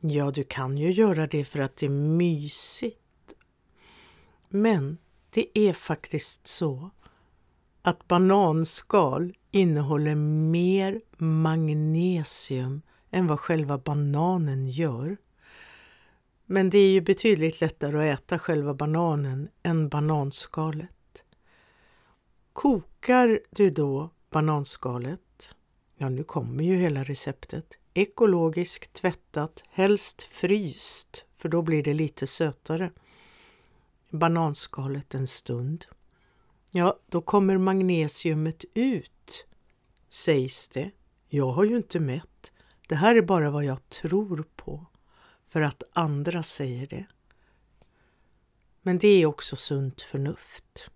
Ja, 0.00 0.30
du 0.30 0.44
kan 0.44 0.78
ju 0.78 0.92
göra 0.92 1.26
det 1.26 1.44
för 1.44 1.58
att 1.58 1.76
det 1.76 1.86
är 1.86 1.90
mysigt. 1.90 3.34
Men 4.48 4.98
det 5.30 5.58
är 5.58 5.72
faktiskt 5.72 6.46
så 6.46 6.90
att 7.82 8.08
bananskal 8.08 9.34
innehåller 9.50 10.14
mer 10.14 11.00
magnesium 11.16 12.82
än 13.14 13.26
vad 13.26 13.40
själva 13.40 13.78
bananen 13.78 14.68
gör. 14.68 15.16
Men 16.46 16.70
det 16.70 16.78
är 16.78 16.90
ju 16.90 17.00
betydligt 17.00 17.60
lättare 17.60 18.10
att 18.10 18.20
äta 18.20 18.38
själva 18.38 18.74
bananen 18.74 19.48
än 19.62 19.88
bananskalet. 19.88 21.24
Kokar 22.52 23.40
du 23.50 23.70
då 23.70 24.10
bananskalet, 24.30 25.54
ja 25.96 26.08
nu 26.08 26.24
kommer 26.24 26.64
ju 26.64 26.76
hela 26.76 27.04
receptet, 27.04 27.78
ekologiskt 27.94 28.92
tvättat, 28.92 29.62
helst 29.70 30.22
fryst, 30.22 31.24
för 31.36 31.48
då 31.48 31.62
blir 31.62 31.82
det 31.82 31.94
lite 31.94 32.26
sötare. 32.26 32.90
Bananskalet 34.10 35.14
en 35.14 35.26
stund. 35.26 35.86
Ja, 36.70 36.98
då 37.06 37.22
kommer 37.22 37.58
magnesiumet 37.58 38.64
ut, 38.74 39.46
sägs 40.08 40.68
det. 40.68 40.90
Jag 41.28 41.52
har 41.52 41.64
ju 41.64 41.76
inte 41.76 42.00
mätt. 42.00 42.50
Det 42.88 42.94
här 42.94 43.16
är 43.16 43.22
bara 43.22 43.50
vad 43.50 43.64
jag 43.64 43.88
tror 43.88 44.44
på, 44.56 44.86
för 45.46 45.62
att 45.62 45.82
andra 45.92 46.42
säger 46.42 46.86
det. 46.86 47.06
Men 48.82 48.98
det 48.98 49.08
är 49.08 49.26
också 49.26 49.56
sunt 49.56 50.00
förnuft. 50.00 50.90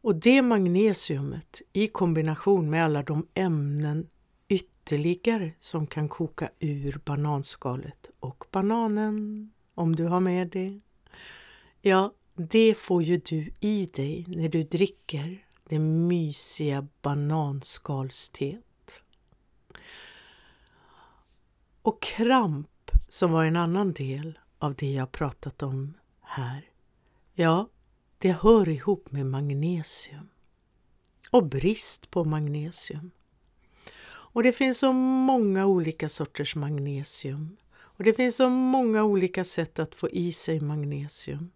Och 0.00 0.16
det 0.16 0.42
magnesiumet 0.42 1.62
i 1.72 1.86
kombination 1.86 2.70
med 2.70 2.84
alla 2.84 3.02
de 3.02 3.26
ämnen 3.34 4.08
ytterligare 4.48 5.52
som 5.60 5.86
kan 5.86 6.08
koka 6.08 6.50
ur 6.58 7.00
bananskalet 7.04 8.10
och 8.20 8.44
bananen, 8.50 9.50
om 9.74 9.96
du 9.96 10.04
har 10.04 10.20
med 10.20 10.48
det. 10.48 10.80
Ja, 11.80 12.14
det 12.34 12.74
får 12.74 13.02
ju 13.02 13.16
du 13.16 13.52
i 13.60 13.86
dig 13.86 14.24
när 14.28 14.48
du 14.48 14.62
dricker 14.62 15.46
det 15.68 15.78
mysiga 15.78 16.88
bananskalsteet. 17.02 18.65
Och 21.86 22.02
kramp, 22.02 22.90
som 23.08 23.32
var 23.32 23.44
en 23.44 23.56
annan 23.56 23.92
del 23.92 24.38
av 24.58 24.74
det 24.74 24.92
jag 24.92 25.12
pratat 25.12 25.62
om 25.62 25.94
här, 26.20 26.70
ja, 27.34 27.68
det 28.18 28.32
hör 28.32 28.68
ihop 28.68 29.12
med 29.12 29.26
magnesium 29.26 30.28
och 31.30 31.46
brist 31.46 32.10
på 32.10 32.24
magnesium. 32.24 33.10
Och 34.08 34.42
det 34.42 34.52
finns 34.52 34.78
så 34.78 34.92
många 34.92 35.66
olika 35.66 36.08
sorters 36.08 36.54
magnesium. 36.56 37.56
Och 37.72 38.04
det 38.04 38.14
finns 38.14 38.36
så 38.36 38.48
många 38.48 39.04
olika 39.04 39.44
sätt 39.44 39.78
att 39.78 39.94
få 39.94 40.08
i 40.10 40.32
sig 40.32 40.60
magnesium. 40.60 41.50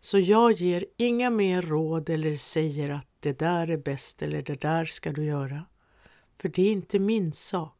Så 0.00 0.18
jag 0.18 0.52
ger 0.52 0.86
inga 0.96 1.30
mer 1.30 1.62
råd 1.62 2.10
eller 2.10 2.36
säger 2.36 2.90
att 2.90 3.08
det 3.20 3.38
där 3.38 3.70
är 3.70 3.76
bäst 3.76 4.22
eller 4.22 4.42
det 4.42 4.60
där 4.60 4.84
ska 4.84 5.12
du 5.12 5.24
göra. 5.24 5.64
För 6.36 6.48
det 6.48 6.62
är 6.62 6.72
inte 6.72 6.98
min 6.98 7.32
sak. 7.32 7.77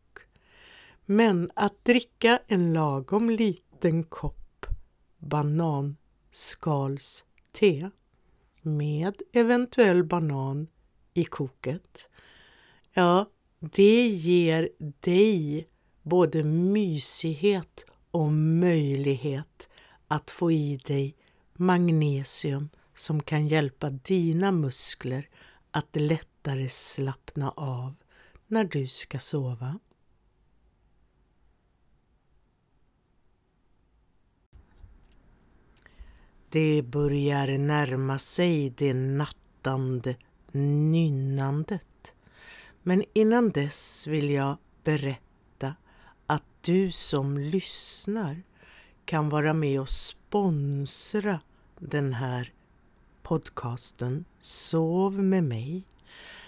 Men 1.11 1.51
att 1.55 1.85
dricka 1.85 2.41
en 2.47 2.73
lagom 2.73 3.31
liten 3.31 4.05
kopp 4.05 4.67
bananskalste 5.19 7.91
med 8.63 9.23
eventuell 9.33 10.05
banan 10.05 10.67
i 11.15 11.25
koket. 11.25 12.09
Ja, 12.93 13.31
det 13.61 14.07
ger 14.07 14.69
dig 15.01 15.67
både 16.03 16.45
mysighet 16.45 17.85
och 18.11 18.33
möjlighet 18.33 19.69
att 20.09 20.31
få 20.31 20.53
i 20.53 20.77
dig 20.77 21.17
magnesium 21.55 22.69
som 22.95 23.23
kan 23.23 23.49
hjälpa 23.49 23.91
dina 23.91 24.53
muskler 24.53 25.29
att 25.71 25.97
lättare 25.97 26.69
slappna 26.69 27.51
av 27.51 27.95
när 28.47 28.65
du 28.65 28.87
ska 28.87 29.19
sova. 29.19 29.79
Det 36.51 36.83
börjar 36.83 37.59
närma 37.59 38.19
sig 38.19 38.71
det 38.71 38.95
nattande 38.95 40.17
nynnandet. 40.53 42.15
Men 42.83 43.05
innan 43.13 43.51
dess 43.51 44.07
vill 44.07 44.31
jag 44.31 44.57
berätta 44.85 45.75
att 46.27 46.43
du 46.61 46.91
som 46.91 47.39
lyssnar 47.39 48.43
kan 49.05 49.29
vara 49.29 49.55
med 49.55 49.81
och 49.81 49.89
sponsra 49.89 51.41
den 51.79 52.15
här 52.15 52.53
podcasten 53.23 54.25
Sov 54.41 55.13
med 55.13 55.45
mig. 55.45 55.83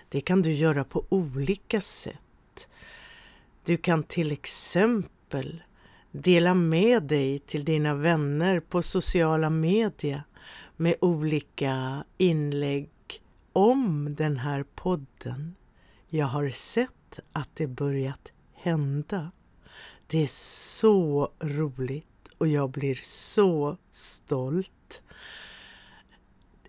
Det 0.09 0.21
kan 0.21 0.43
du 0.43 0.53
göra 0.53 0.85
på 0.85 1.05
olika 1.09 1.81
sätt. 1.81 2.69
Du 3.65 3.77
kan 3.77 4.03
till 4.03 4.33
exempel 4.33 5.63
dela 6.13 6.55
med 6.55 7.03
dig 7.03 7.39
till 7.39 7.65
dina 7.65 7.95
vänner 7.95 8.61
på 8.61 8.83
sociala 8.83 9.51
medier 9.51 10.23
med 10.77 10.95
olika 11.01 12.05
inlägg 12.17 12.91
om 13.53 14.15
den 14.15 14.37
här 14.37 14.65
podden. 14.75 15.55
Jag 16.09 16.27
har 16.27 16.51
sett 16.51 17.19
att 17.33 17.49
det 17.55 17.67
börjat 17.67 18.33
hända. 18.55 19.31
Det 20.07 20.23
är 20.23 20.31
så 20.67 21.33
roligt 21.41 22.07
och 22.39 22.49
jag 22.49 22.71
blir 22.71 23.01
så 23.03 23.77
stolt. 23.91 25.03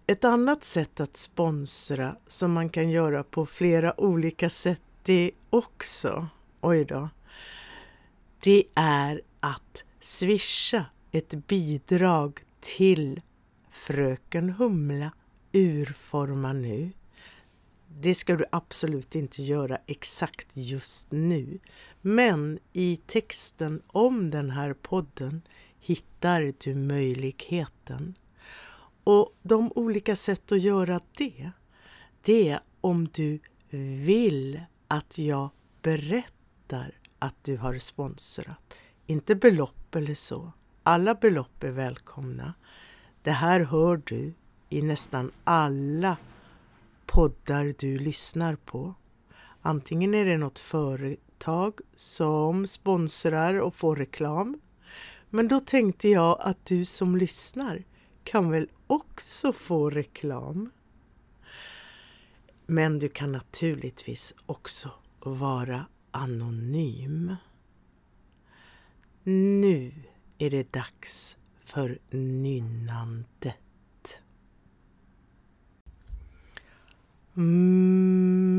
Ett 0.07 0.23
annat 0.23 0.63
sätt 0.63 0.99
att 0.99 1.17
sponsra 1.17 2.15
som 2.27 2.53
man 2.53 2.69
kan 2.69 2.89
göra 2.89 3.23
på 3.23 3.45
flera 3.45 4.01
olika 4.01 4.49
sätt 4.49 4.81
det 5.03 5.31
också, 5.49 6.27
oj 6.61 6.85
då, 6.85 7.09
det 8.39 8.63
är 8.75 9.21
att 9.41 9.83
swisha 9.99 10.85
ett 11.11 11.47
bidrag 11.47 12.39
till 12.59 13.21
Fröken 13.71 14.49
Humla 14.49 15.11
urforma 15.51 16.53
nu. 16.53 16.91
Det 17.87 18.15
ska 18.15 18.35
du 18.35 18.45
absolut 18.51 19.15
inte 19.15 19.43
göra 19.43 19.77
exakt 19.87 20.47
just 20.53 21.11
nu. 21.11 21.59
Men 22.01 22.59
i 22.73 22.99
texten 23.07 23.81
om 23.87 24.29
den 24.29 24.49
här 24.49 24.73
podden 24.73 25.41
hittar 25.79 26.53
du 26.63 26.75
möjligheten. 26.75 28.17
Och 29.03 29.35
de 29.41 29.71
olika 29.75 30.15
sätt 30.15 30.51
att 30.51 30.61
göra 30.61 31.01
det, 31.17 31.51
det 32.21 32.49
är 32.49 32.59
om 32.81 33.07
du 33.07 33.39
vill 33.69 34.61
att 34.87 35.17
jag 35.17 35.49
berättar 35.81 36.91
att 37.19 37.43
du 37.43 37.57
har 37.57 37.77
sponsrat. 37.77 38.57
Inte 39.11 39.35
belopp 39.35 39.95
eller 39.95 40.15
så. 40.15 40.51
Alla 40.83 41.15
belopp 41.15 41.63
är 41.63 41.71
välkomna. 41.71 42.53
Det 43.23 43.31
här 43.31 43.59
hör 43.59 44.01
du 44.05 44.33
i 44.69 44.81
nästan 44.81 45.31
alla 45.43 46.17
poddar 47.05 47.73
du 47.77 47.99
lyssnar 47.99 48.55
på. 48.55 48.93
Antingen 49.61 50.13
är 50.13 50.25
det 50.25 50.37
något 50.37 50.59
företag 50.59 51.79
som 51.95 52.67
sponsrar 52.67 53.59
och 53.59 53.75
får 53.75 53.95
reklam. 53.95 54.59
Men 55.29 55.47
då 55.47 55.59
tänkte 55.59 56.09
jag 56.09 56.37
att 56.41 56.65
du 56.65 56.85
som 56.85 57.17
lyssnar 57.17 57.83
kan 58.23 58.51
väl 58.51 58.69
också 58.87 59.53
få 59.53 59.89
reklam? 59.89 60.71
Men 62.65 62.99
du 62.99 63.09
kan 63.09 63.31
naturligtvis 63.31 64.33
också 64.45 64.91
vara 65.19 65.85
anonym. 66.11 67.35
Nu 69.23 69.91
är 70.37 70.49
det 70.49 70.73
dags 70.73 71.37
för 71.63 71.99
nynnandet. 72.11 73.57
Mm. 77.37 78.50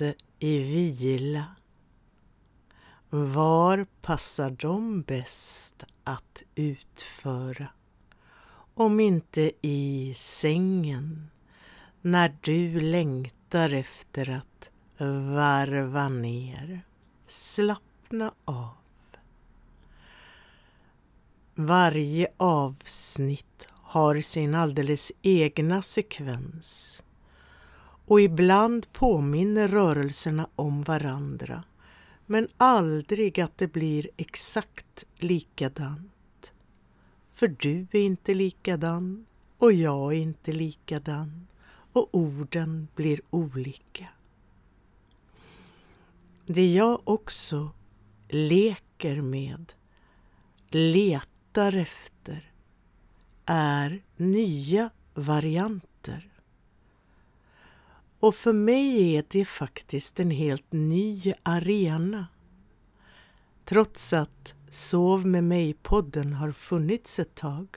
Rörelse 0.00 0.14
i 0.38 0.58
vila. 0.58 1.44
Var 3.10 3.86
passar 4.02 4.50
de 4.50 5.02
bäst 5.02 5.84
att 6.04 6.42
utföra? 6.54 7.68
Om 8.74 9.00
inte 9.00 9.52
i 9.62 10.14
sängen, 10.16 11.30
när 12.02 12.36
du 12.40 12.80
längtar 12.80 13.72
efter 13.72 14.30
att 14.30 14.70
varva 15.34 16.08
ner, 16.08 16.80
slappna 17.28 18.32
av. 18.44 18.74
Varje 21.54 22.28
avsnitt 22.36 23.68
har 23.70 24.20
sin 24.20 24.54
alldeles 24.54 25.12
egna 25.22 25.82
sekvens 25.82 27.04
och 28.06 28.20
ibland 28.20 28.92
påminner 28.92 29.68
rörelserna 29.68 30.48
om 30.56 30.82
varandra 30.82 31.64
men 32.26 32.48
aldrig 32.56 33.40
att 33.40 33.58
det 33.58 33.72
blir 33.72 34.10
exakt 34.16 35.04
likadant. 35.18 36.52
För 37.32 37.48
du 37.48 37.86
är 37.92 38.00
inte 38.00 38.34
likadan 38.34 39.26
och 39.58 39.72
jag 39.72 40.12
är 40.14 40.18
inte 40.18 40.52
likadan 40.52 41.46
och 41.92 42.08
orden 42.12 42.88
blir 42.94 43.20
olika. 43.30 44.08
Det 46.46 46.72
jag 46.72 47.00
också 47.04 47.70
leker 48.28 49.20
med, 49.20 49.72
letar 50.70 51.72
efter, 51.72 52.52
är 53.44 54.02
nya 54.16 54.90
varianter. 55.14 56.33
Och 58.24 58.34
för 58.34 58.52
mig 58.52 59.16
är 59.16 59.24
det 59.28 59.44
faktiskt 59.44 60.20
en 60.20 60.30
helt 60.30 60.72
ny 60.72 61.32
arena. 61.42 62.26
Trots 63.64 64.12
att 64.12 64.54
Sov 64.70 65.26
med 65.26 65.44
mig-podden 65.44 66.32
har 66.32 66.52
funnits 66.52 67.18
ett 67.18 67.34
tag. 67.34 67.68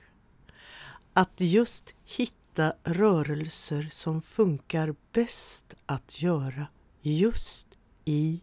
Att 1.14 1.34
just 1.38 1.96
hitta 2.06 2.74
rörelser 2.84 3.88
som 3.92 4.22
funkar 4.22 4.96
bäst 5.12 5.74
att 5.86 6.22
göra 6.22 6.68
just 7.02 7.68
i 8.06 8.42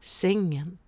sängen. 0.00 0.78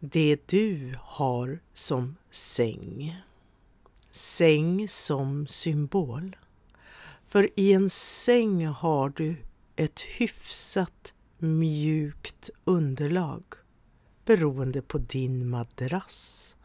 Det 0.00 0.48
du 0.48 0.94
har 1.00 1.60
som 1.72 2.16
säng. 2.30 3.16
Säng 4.10 4.88
som 4.88 5.46
symbol. 5.46 6.36
För 7.28 7.50
i 7.60 7.72
en 7.72 7.90
säng 7.90 8.66
har 8.66 9.08
du 9.08 9.36
ett 9.76 10.00
hyfsat 10.00 11.14
mjukt 11.38 12.50
underlag 12.64 13.44
beroende 14.24 14.82
på 14.82 14.98
din 14.98 15.48
madrass. 15.48 16.56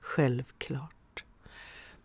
Självklart. 0.00 1.24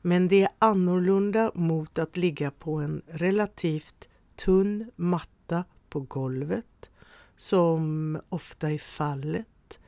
Men 0.02 0.28
det 0.28 0.44
är 0.44 0.50
annorlunda 0.60 1.52
mot 1.56 2.00
att 2.00 2.18
ligga 2.18 2.52
på 2.52 2.76
en 2.76 3.02
relativt 3.08 4.10
tunn 4.36 4.92
matta 4.96 5.66
på 5.90 6.00
golvet 6.00 6.92
som 7.38 8.20
ofta 8.30 8.72
är 8.72 8.78
fallet 8.78 9.80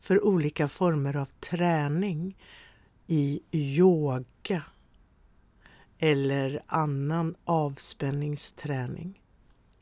för 0.00 0.24
olika 0.24 0.68
former 0.68 1.16
av 1.16 1.28
träning 1.40 2.36
i 3.06 3.40
yoga 3.50 4.62
eller 6.04 6.62
annan 6.66 7.34
avspänningsträning. 7.44 9.22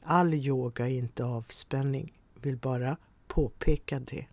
All 0.03 0.35
yoga 0.35 0.89
är 0.89 0.93
inte 0.93 1.25
avspänning, 1.25 2.13
vill 2.35 2.57
bara 2.57 2.97
påpeka 3.27 4.01
det. 4.01 4.27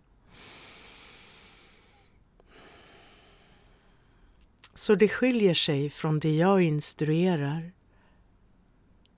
Så 4.74 4.94
det 4.94 5.08
skiljer 5.08 5.54
sig 5.54 5.90
från 5.90 6.18
det 6.18 6.36
jag 6.36 6.62
instruerar 6.62 7.72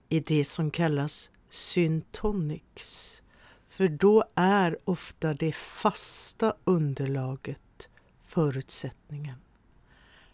i 0.09 0.21
det 0.21 0.45
som 0.45 0.71
kallas 0.71 1.31
syntonics. 1.49 3.23
För 3.69 3.89
då 3.89 4.25
är 4.35 4.79
ofta 4.85 5.35
det 5.35 5.53
fasta 5.53 6.55
underlaget 6.65 7.89
förutsättningen. 8.23 9.39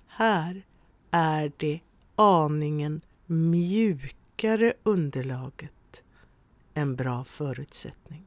Här 0.06 0.62
är 1.10 1.52
det 1.56 1.80
aningen 2.16 3.00
mjukare 3.26 4.72
underlaget 4.82 6.02
en 6.74 6.96
bra 6.96 7.24
förutsättning. 7.24 8.26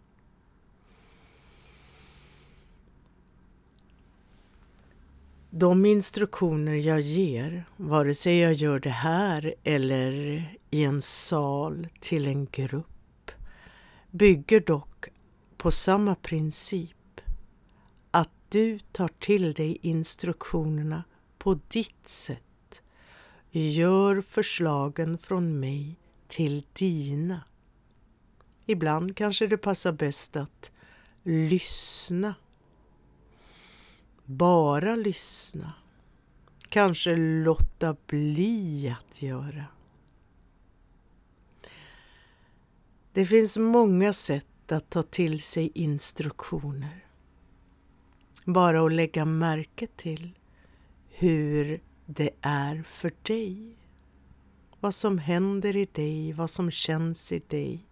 De 5.50 5.86
instruktioner 5.86 6.74
jag 6.76 7.02
ger, 7.02 7.66
vare 7.78 8.14
sig 8.14 8.38
jag 8.38 8.54
gör 8.54 8.80
det 8.80 8.90
här 8.90 9.56
eller 9.64 10.12
i 10.70 10.84
en 10.84 11.02
sal 11.02 11.88
till 12.00 12.28
en 12.28 12.46
grupp, 12.52 13.32
bygger 14.12 14.60
dock 14.60 15.06
på 15.58 15.72
samma 15.72 16.16
princip. 16.16 17.22
Att 18.12 18.32
du 18.50 18.80
tar 18.92 19.10
till 19.20 19.54
dig 19.54 19.78
instruktionerna 19.82 21.04
på 21.38 21.60
ditt 21.68 22.08
sätt. 22.08 22.49
Gör 23.52 24.22
förslagen 24.22 25.18
från 25.18 25.60
mig 25.60 25.96
till 26.28 26.64
dina. 26.74 27.44
Ibland 28.66 29.18
kanske 29.18 29.48
det 29.48 29.58
passar 29.58 29.92
bäst 29.92 30.36
att 30.36 30.72
lyssna 31.24 32.36
bara 34.30 34.96
lyssna. 34.96 35.74
Kanske 36.70 37.16
låta 37.16 37.96
bli 38.08 38.96
att 39.00 39.22
göra. 39.22 39.66
Det 43.14 43.26
finns 43.26 43.58
många 43.58 44.14
sätt 44.14 44.72
att 44.72 44.90
ta 44.90 45.04
till 45.04 45.42
sig 45.42 45.72
instruktioner. 45.76 47.06
Bara 48.46 48.86
att 48.86 48.94
lägga 48.94 49.26
märke 49.26 49.88
till 49.88 50.32
hur 51.10 51.82
det 52.12 52.30
är 52.42 52.84
för 52.84 53.14
dig. 53.22 53.78
Vad 54.80 54.96
som 54.96 55.18
händer 55.18 55.78
i 55.78 55.86
dig, 55.86 56.34
vad 56.34 56.50
som 56.50 56.72
känns 56.72 57.32
i 57.32 57.42
dig 57.48 57.86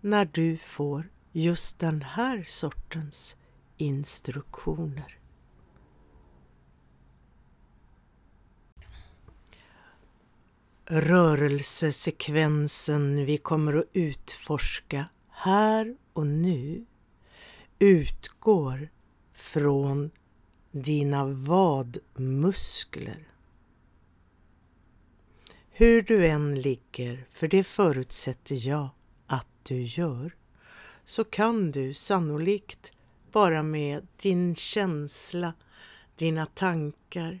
när 0.00 0.28
du 0.32 0.56
får 0.56 1.10
just 1.32 1.78
den 1.78 2.02
här 2.02 2.44
sortens 2.46 3.36
instruktioner. 3.76 5.18
rörelsesekvensen 10.88 13.24
vi 13.24 13.36
kommer 13.36 13.74
att 13.74 13.88
utforska 13.92 15.04
här 15.30 15.96
och 16.12 16.26
nu 16.26 16.86
utgår 17.78 18.88
från 19.32 20.10
dina 20.82 21.26
vadmuskler. 21.26 23.28
Hur 25.70 26.02
du 26.02 26.26
än 26.26 26.60
ligger, 26.60 27.26
för 27.30 27.48
det 27.48 27.64
förutsätter 27.64 28.68
jag 28.68 28.88
att 29.26 29.46
du 29.62 29.82
gör, 29.82 30.36
så 31.04 31.24
kan 31.24 31.70
du 31.70 31.94
sannolikt 31.94 32.92
bara 33.32 33.62
med 33.62 34.06
din 34.16 34.56
känsla, 34.56 35.52
dina 36.16 36.46
tankar, 36.46 37.40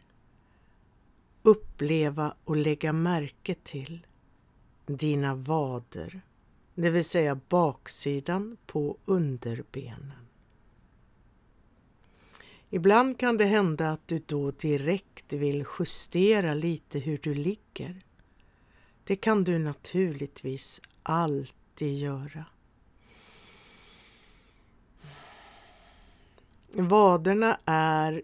uppleva 1.42 2.34
och 2.44 2.56
lägga 2.56 2.92
märke 2.92 3.54
till 3.54 4.06
dina 4.86 5.34
vader, 5.34 6.20
det 6.74 6.90
vill 6.90 7.04
säga 7.04 7.40
baksidan 7.48 8.56
på 8.66 8.96
underbenen. 9.04 10.25
Ibland 12.70 13.18
kan 13.18 13.36
det 13.36 13.44
hända 13.44 13.90
att 13.90 14.08
du 14.08 14.22
då 14.26 14.50
direkt 14.50 15.32
vill 15.32 15.64
justera 15.78 16.54
lite 16.54 16.98
hur 16.98 17.18
du 17.22 17.34
ligger. 17.34 18.04
Det 19.04 19.16
kan 19.16 19.44
du 19.44 19.58
naturligtvis 19.58 20.80
alltid 21.02 21.98
göra. 21.98 22.44
Vaderna 26.72 27.58
är 27.64 28.22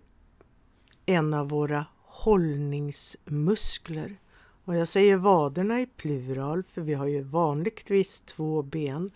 en 1.07 1.35
av 1.35 1.49
våra 1.49 1.87
hållningsmuskler. 2.05 4.17
Och 4.65 4.77
jag 4.77 4.89
säger 4.89 5.17
vaderna 5.17 5.81
i 5.81 5.87
plural 5.87 6.63
för 6.63 6.81
vi 6.81 6.95
har 6.95 7.07
ju 7.07 7.23
vanligtvis 7.23 8.21
två 8.21 8.63
ben 8.63 9.11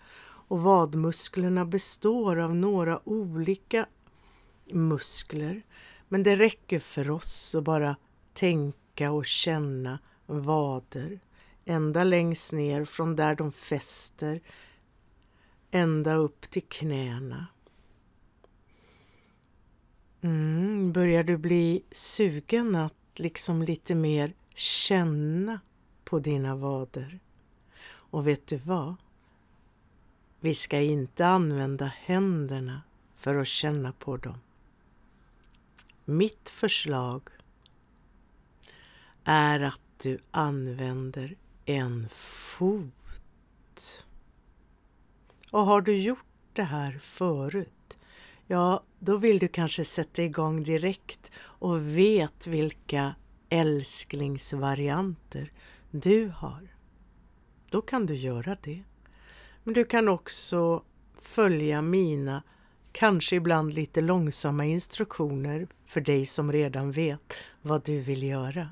och 0.47 0.61
vadmusklerna 0.61 1.65
består 1.65 2.39
av 2.39 2.55
några 2.55 3.09
olika 3.09 3.85
muskler. 4.73 5.61
Men 6.07 6.23
det 6.23 6.35
räcker 6.35 6.79
för 6.79 7.09
oss 7.09 7.55
att 7.55 7.63
bara 7.63 7.95
tänka 8.33 9.11
och 9.11 9.25
känna 9.25 9.99
vader 10.25 11.19
ända 11.65 12.03
längst 12.03 12.53
ner 12.53 12.85
från 12.85 13.15
där 13.15 13.35
de 13.35 13.51
fäster 13.51 14.41
ända 15.71 16.13
upp 16.13 16.49
till 16.49 16.63
knäna. 16.67 17.47
Mm, 20.21 20.91
börjar 20.93 21.23
du 21.23 21.37
bli 21.37 21.83
sugen 21.91 22.75
att 22.75 22.93
liksom 23.15 23.63
lite 23.63 23.95
mer 23.95 24.33
känna 24.55 25.59
på 26.03 26.19
dina 26.19 26.55
vader? 26.55 27.19
Och 27.87 28.27
vet 28.27 28.47
du 28.47 28.57
vad? 28.57 28.95
Vi 30.39 30.53
ska 30.53 30.79
inte 30.79 31.27
använda 31.27 31.85
händerna 31.85 32.81
för 33.15 33.35
att 33.35 33.47
känna 33.47 33.91
på 33.91 34.17
dem. 34.17 34.39
Mitt 36.09 36.49
förslag 36.49 37.29
är 39.23 39.59
att 39.59 39.81
du 40.01 40.19
använder 40.31 41.35
en 41.65 42.09
fot. 42.09 44.05
Och 45.51 45.65
har 45.65 45.81
du 45.81 45.97
gjort 45.97 46.25
det 46.53 46.63
här 46.63 46.99
förut 47.03 47.97
ja, 48.47 48.83
då 48.99 49.17
vill 49.17 49.39
du 49.39 49.47
kanske 49.47 49.85
sätta 49.85 50.23
igång 50.23 50.63
direkt 50.63 51.31
och 51.37 51.97
vet 51.97 52.47
vilka 52.47 53.15
älsklingsvarianter 53.49 55.51
du 55.91 56.31
har. 56.35 56.75
Då 57.69 57.81
kan 57.81 58.05
du 58.05 58.15
göra 58.15 58.57
det. 58.61 58.83
Men 59.63 59.73
du 59.73 59.85
kan 59.85 60.07
också 60.07 60.83
följa 61.19 61.81
mina, 61.81 62.43
kanske 62.91 63.35
ibland 63.35 63.73
lite 63.73 64.01
långsamma 64.01 64.65
instruktioner 64.65 65.67
för 65.87 66.01
dig 66.01 66.25
som 66.25 66.51
redan 66.51 66.91
vet 66.91 67.33
vad 67.61 67.83
du 67.85 67.99
vill 67.99 68.23
göra. 68.23 68.69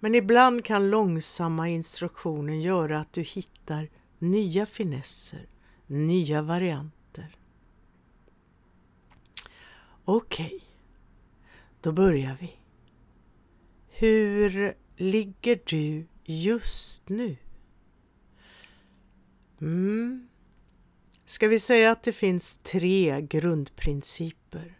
Men 0.00 0.14
ibland 0.14 0.64
kan 0.64 0.90
långsamma 0.90 1.68
instruktioner 1.68 2.54
göra 2.54 3.00
att 3.00 3.12
du 3.12 3.22
hittar 3.22 3.88
nya 4.18 4.66
finesser, 4.66 5.46
nya 5.86 6.42
varianter 6.42 7.00
Okej, 10.12 10.46
okay. 10.46 10.60
då 11.80 11.92
börjar 11.92 12.36
vi. 12.40 12.52
Hur 13.88 14.74
ligger 14.96 15.60
du 15.64 16.06
just 16.24 17.08
nu? 17.08 17.36
Mm. 19.60 20.28
Ska 21.24 21.48
vi 21.48 21.60
säga 21.60 21.90
att 21.90 22.02
det 22.02 22.12
finns 22.12 22.58
tre 22.58 23.20
grundprinciper? 23.20 24.79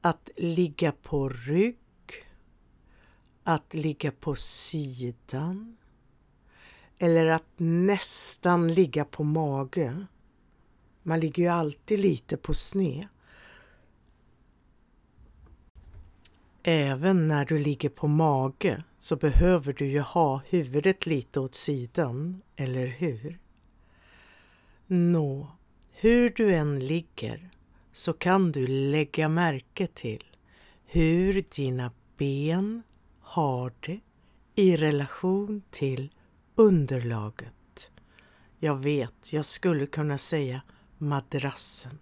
Att 0.00 0.30
ligga 0.36 0.92
på 0.92 1.28
rygg, 1.28 1.76
att 3.44 3.74
ligga 3.74 4.12
på 4.12 4.34
sidan 4.34 5.76
eller 6.98 7.26
att 7.26 7.52
nästan 7.56 8.72
ligga 8.72 9.04
på 9.04 9.24
mage. 9.24 10.06
Man 11.02 11.20
ligger 11.20 11.42
ju 11.42 11.48
alltid 11.48 12.00
lite 12.00 12.36
på 12.36 12.54
sned. 12.54 13.06
Även 16.62 17.28
när 17.28 17.44
du 17.44 17.58
ligger 17.58 17.88
på 17.88 18.08
mage 18.08 18.84
så 18.98 19.16
behöver 19.16 19.72
du 19.72 19.86
ju 19.86 20.00
ha 20.00 20.42
huvudet 20.48 21.06
lite 21.06 21.40
åt 21.40 21.54
sidan, 21.54 22.42
eller 22.56 22.86
hur? 22.86 23.38
Nå, 24.86 25.46
hur 25.90 26.30
du 26.30 26.54
än 26.54 26.78
ligger 26.86 27.50
så 28.00 28.12
kan 28.12 28.52
du 28.52 28.66
lägga 28.66 29.28
märke 29.28 29.86
till 29.86 30.24
hur 30.84 31.44
dina 31.54 31.92
ben 32.16 32.82
har 33.20 33.72
det 33.80 34.00
i 34.54 34.76
relation 34.76 35.62
till 35.70 36.12
underlaget. 36.54 37.90
Jag 38.58 38.76
vet, 38.76 39.32
jag 39.32 39.44
skulle 39.44 39.86
kunna 39.86 40.18
säga 40.18 40.62
madrassen. 40.98 41.98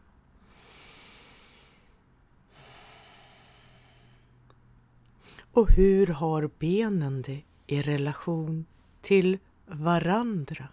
Och 5.53 5.71
hur 5.71 6.07
har 6.07 6.51
benen 6.59 7.23
det 7.23 7.43
i 7.67 7.83
relation 7.83 8.67
till 9.03 9.39
varandra? 9.67 10.69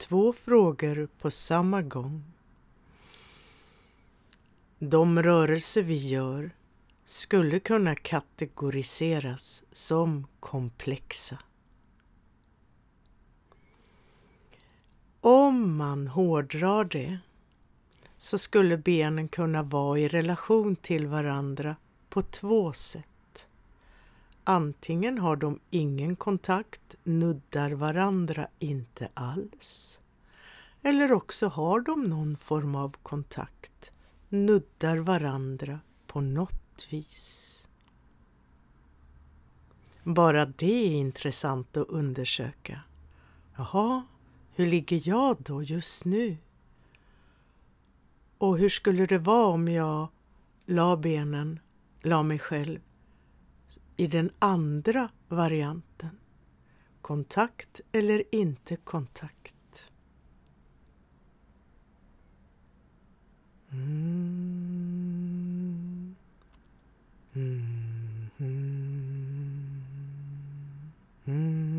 Två 0.00 0.32
frågor 0.32 1.08
på 1.18 1.30
samma 1.30 1.82
gång. 1.82 2.24
De 4.78 5.22
rörelser 5.22 5.82
vi 5.82 6.08
gör 6.08 6.50
skulle 7.04 7.60
kunna 7.60 7.94
kategoriseras 7.94 9.64
som 9.72 10.26
komplexa. 10.40 11.38
Om 15.20 15.76
man 15.76 16.06
hårdrar 16.06 16.84
det 16.84 17.18
så 18.18 18.38
skulle 18.38 18.76
benen 18.76 19.28
kunna 19.28 19.62
vara 19.62 19.98
i 19.98 20.08
relation 20.08 20.76
till 20.76 21.06
varandra 21.06 21.76
på 22.08 22.22
två 22.22 22.72
sätt. 22.72 23.09
Antingen 24.44 25.18
har 25.18 25.36
de 25.36 25.60
ingen 25.70 26.16
kontakt, 26.16 26.96
nuddar 27.04 27.70
varandra 27.70 28.48
inte 28.58 29.08
alls. 29.14 30.00
Eller 30.82 31.12
också 31.12 31.46
har 31.46 31.80
de 31.80 32.02
någon 32.02 32.36
form 32.36 32.74
av 32.74 32.96
kontakt, 33.02 33.90
nuddar 34.28 34.96
varandra 34.98 35.80
på 36.06 36.20
något 36.20 36.86
vis. 36.90 37.68
Bara 40.02 40.46
det 40.46 40.86
är 40.86 40.92
intressant 40.92 41.76
att 41.76 41.88
undersöka. 41.88 42.80
Jaha, 43.56 44.02
hur 44.54 44.66
ligger 44.66 45.08
jag 45.08 45.36
då 45.42 45.62
just 45.62 46.04
nu? 46.04 46.36
Och 48.38 48.58
hur 48.58 48.68
skulle 48.68 49.06
det 49.06 49.18
vara 49.18 49.46
om 49.46 49.68
jag 49.68 50.08
la 50.66 50.96
benen, 50.96 51.60
la 52.02 52.22
mig 52.22 52.38
själv 52.38 52.80
i 54.00 54.06
den 54.06 54.30
andra 54.38 55.10
varianten? 55.28 56.18
Kontakt 57.00 57.80
eller 57.92 58.34
inte 58.34 58.76
kontakt? 58.76 59.90
Mm. 63.70 64.16
Mm. 67.34 67.66
Mm. 71.24 71.74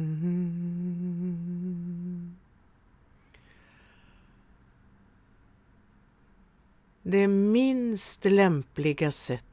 Det 7.04 7.28
minst 7.28 8.26
lämpliga 8.26 9.12
sättet 9.12 9.51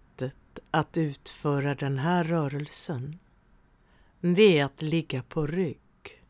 att 0.70 0.96
utföra 0.96 1.74
den 1.74 1.98
här 1.98 2.24
rörelsen 2.24 3.18
det 4.20 4.58
är 4.58 4.64
att 4.64 4.82
ligga 4.82 5.22
på 5.22 5.46
rygg. 5.46 6.24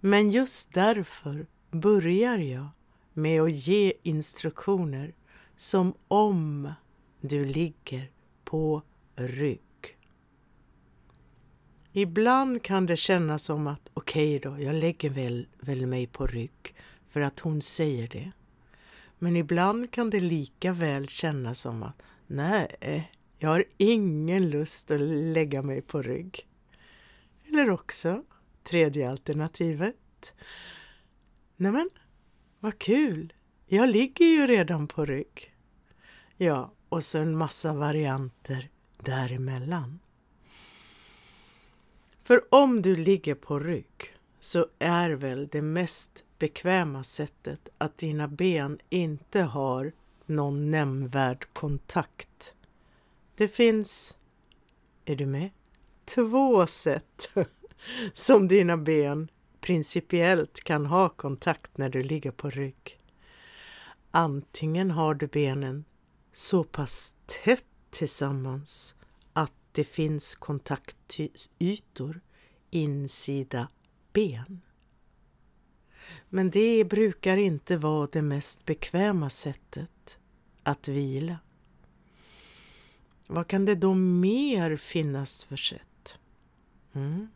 Men 0.00 0.30
just 0.30 0.72
därför 0.72 1.46
börjar 1.70 2.38
jag 2.38 2.68
med 3.12 3.42
att 3.42 3.52
ge 3.52 3.92
instruktioner 4.02 5.14
som 5.56 5.94
om 6.08 6.72
du 7.20 7.44
ligger 7.44 8.10
på 8.44 8.82
rygg. 9.16 9.60
Ibland 11.92 12.62
kan 12.62 12.86
det 12.86 12.96
kännas 12.96 13.44
som 13.44 13.66
att 13.66 13.90
okej 13.94 14.36
okay 14.36 14.50
då, 14.50 14.62
jag 14.62 14.74
lägger 14.74 15.10
väl, 15.10 15.46
väl 15.60 15.86
mig 15.86 16.06
på 16.06 16.26
rygg 16.26 16.74
för 17.08 17.20
att 17.20 17.40
hon 17.40 17.62
säger 17.62 18.08
det. 18.08 18.32
Men 19.18 19.36
ibland 19.36 19.90
kan 19.90 20.10
det 20.10 20.20
lika 20.20 20.72
väl 20.72 21.08
kännas 21.08 21.60
som 21.60 21.82
att 21.82 22.02
nej, 22.26 23.10
jag 23.38 23.48
har 23.48 23.64
ingen 23.76 24.50
lust 24.50 24.90
att 24.90 25.00
lägga 25.00 25.62
mig 25.62 25.82
på 25.82 26.02
rygg. 26.02 26.48
Eller 27.48 27.70
också, 27.70 28.24
tredje 28.62 29.10
alternativet. 29.10 30.34
Nämen, 31.56 31.90
vad 32.60 32.78
kul! 32.78 33.32
Jag 33.66 33.88
ligger 33.88 34.24
ju 34.24 34.46
redan 34.46 34.86
på 34.86 35.04
rygg. 35.04 35.54
Ja, 36.36 36.72
och 36.88 37.04
så 37.04 37.18
en 37.18 37.36
massa 37.36 37.72
varianter 37.72 38.68
däremellan. 39.02 39.98
För 42.22 42.54
om 42.54 42.82
du 42.82 42.96
ligger 42.96 43.34
på 43.34 43.58
rygg 43.58 44.14
så 44.40 44.66
är 44.78 45.10
väl 45.10 45.48
det 45.52 45.62
mest 45.62 46.24
bekväma 46.38 47.04
sättet 47.04 47.68
att 47.78 47.98
dina 47.98 48.28
ben 48.28 48.78
inte 48.88 49.42
har 49.42 49.92
någon 50.26 50.70
nämnvärd 50.70 51.46
kontakt. 51.52 52.54
Det 53.36 53.48
finns, 53.48 54.16
är 55.04 55.16
du 55.16 55.26
med? 55.26 55.50
Två 56.04 56.66
sätt 56.66 57.30
som 58.14 58.48
dina 58.48 58.76
ben 58.76 59.30
principiellt 59.60 60.64
kan 60.64 60.86
ha 60.86 61.08
kontakt 61.08 61.78
när 61.78 61.88
du 61.88 62.02
ligger 62.02 62.30
på 62.30 62.50
rygg. 62.50 63.00
Antingen 64.10 64.90
har 64.90 65.14
du 65.14 65.26
benen 65.26 65.84
så 66.32 66.64
pass 66.64 67.16
tätt 67.26 67.64
tillsammans 67.90 68.96
att 69.32 69.52
det 69.72 69.84
finns 69.84 70.34
kontaktytor 70.34 72.20
insida 72.70 73.68
ben. 74.12 74.60
Men 76.28 76.50
det 76.50 76.84
brukar 76.84 77.36
inte 77.36 77.76
vara 77.76 78.08
det 78.12 78.22
mest 78.22 78.64
bekväma 78.64 79.30
sättet 79.30 80.18
att 80.62 80.88
vila. 80.88 81.38
Vad 83.28 83.46
kan 83.46 83.64
det 83.64 83.74
då 83.74 83.94
mer 83.94 84.76
finnas 84.76 85.44
för 85.44 85.56
sätt? 85.56 86.18
Mm. 86.92 87.28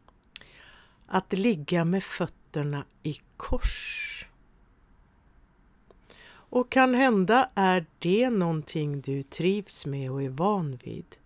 Att 1.07 1.33
ligga 1.33 1.85
med 1.85 2.05
fötterna 2.05 2.85
i 3.03 3.21
kors. 3.37 4.27
Och 6.51 6.71
kan 6.71 6.95
hända 6.95 7.51
är 7.55 7.87
det 7.99 8.31
någonting 8.31 9.01
du 9.01 9.23
trivs 9.23 9.87
med 9.87 10.11
och 10.11 10.23
är 10.23 10.29
van 10.29 10.79
vid. 10.85 11.17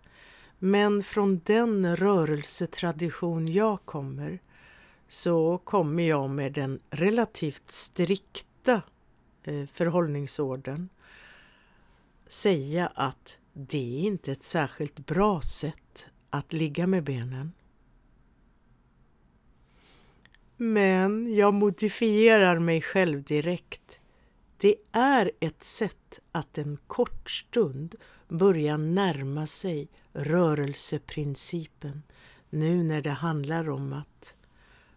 Men 0.58 1.02
från 1.02 1.40
den 1.44 1.96
rörelsetradition 1.96 3.48
jag 3.48 3.84
kommer 3.84 4.38
så 5.08 5.58
kommer 5.58 6.02
jag 6.02 6.30
med 6.30 6.52
den 6.52 6.80
relativt 6.90 7.70
strikta 7.70 8.82
eh, 9.44 9.66
förhållningsorden 9.66 10.88
säga 12.26 12.86
att 12.94 13.36
det 13.53 13.98
är 13.98 14.00
inte 14.00 14.32
ett 14.32 14.42
särskilt 14.42 15.07
bra 15.07 15.40
sätt 15.40 16.07
att 16.30 16.53
ligga 16.53 16.86
med 16.86 17.05
benen. 17.05 17.53
Men 20.57 21.34
jag 21.34 21.55
modifierar 21.55 22.59
mig 22.59 22.82
själv 22.82 23.22
direkt. 23.22 24.00
Det 24.57 24.74
är 24.92 25.30
ett 25.40 25.62
sätt 25.62 26.20
att 26.32 26.59
en 26.59 26.78
kort 26.86 27.30
stund 27.30 27.94
börja 28.28 28.76
närma 28.76 29.46
sig 29.46 29.88
rörelseprincipen 30.12 32.03
nu 32.50 32.82
när 32.82 33.03
det 33.03 33.11
handlar 33.11 33.70
om 33.70 33.92
att 33.92 34.34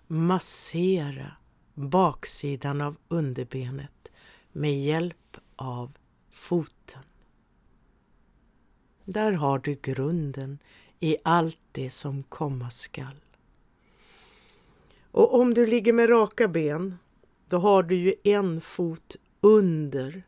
massera 0.07 1.31
baksidan 1.73 2.81
av 2.81 2.95
underbenet 3.07 4.07
med 4.51 4.83
hjälp 4.83 5.37
av 5.55 5.97
foten. 6.31 7.01
Där 9.05 9.31
har 9.31 9.59
du 9.59 9.75
grunden 9.81 10.59
i 10.99 11.17
allt 11.23 11.59
det 11.71 11.89
som 11.89 12.23
komma 12.23 12.69
skall. 12.69 13.19
Och 15.11 15.39
om 15.39 15.53
du 15.53 15.65
ligger 15.65 15.93
med 15.93 16.09
raka 16.09 16.47
ben, 16.47 16.97
då 17.49 17.57
har 17.57 17.83
du 17.83 17.95
ju 17.95 18.15
en 18.23 18.61
fot 18.61 19.15
under 19.41 20.23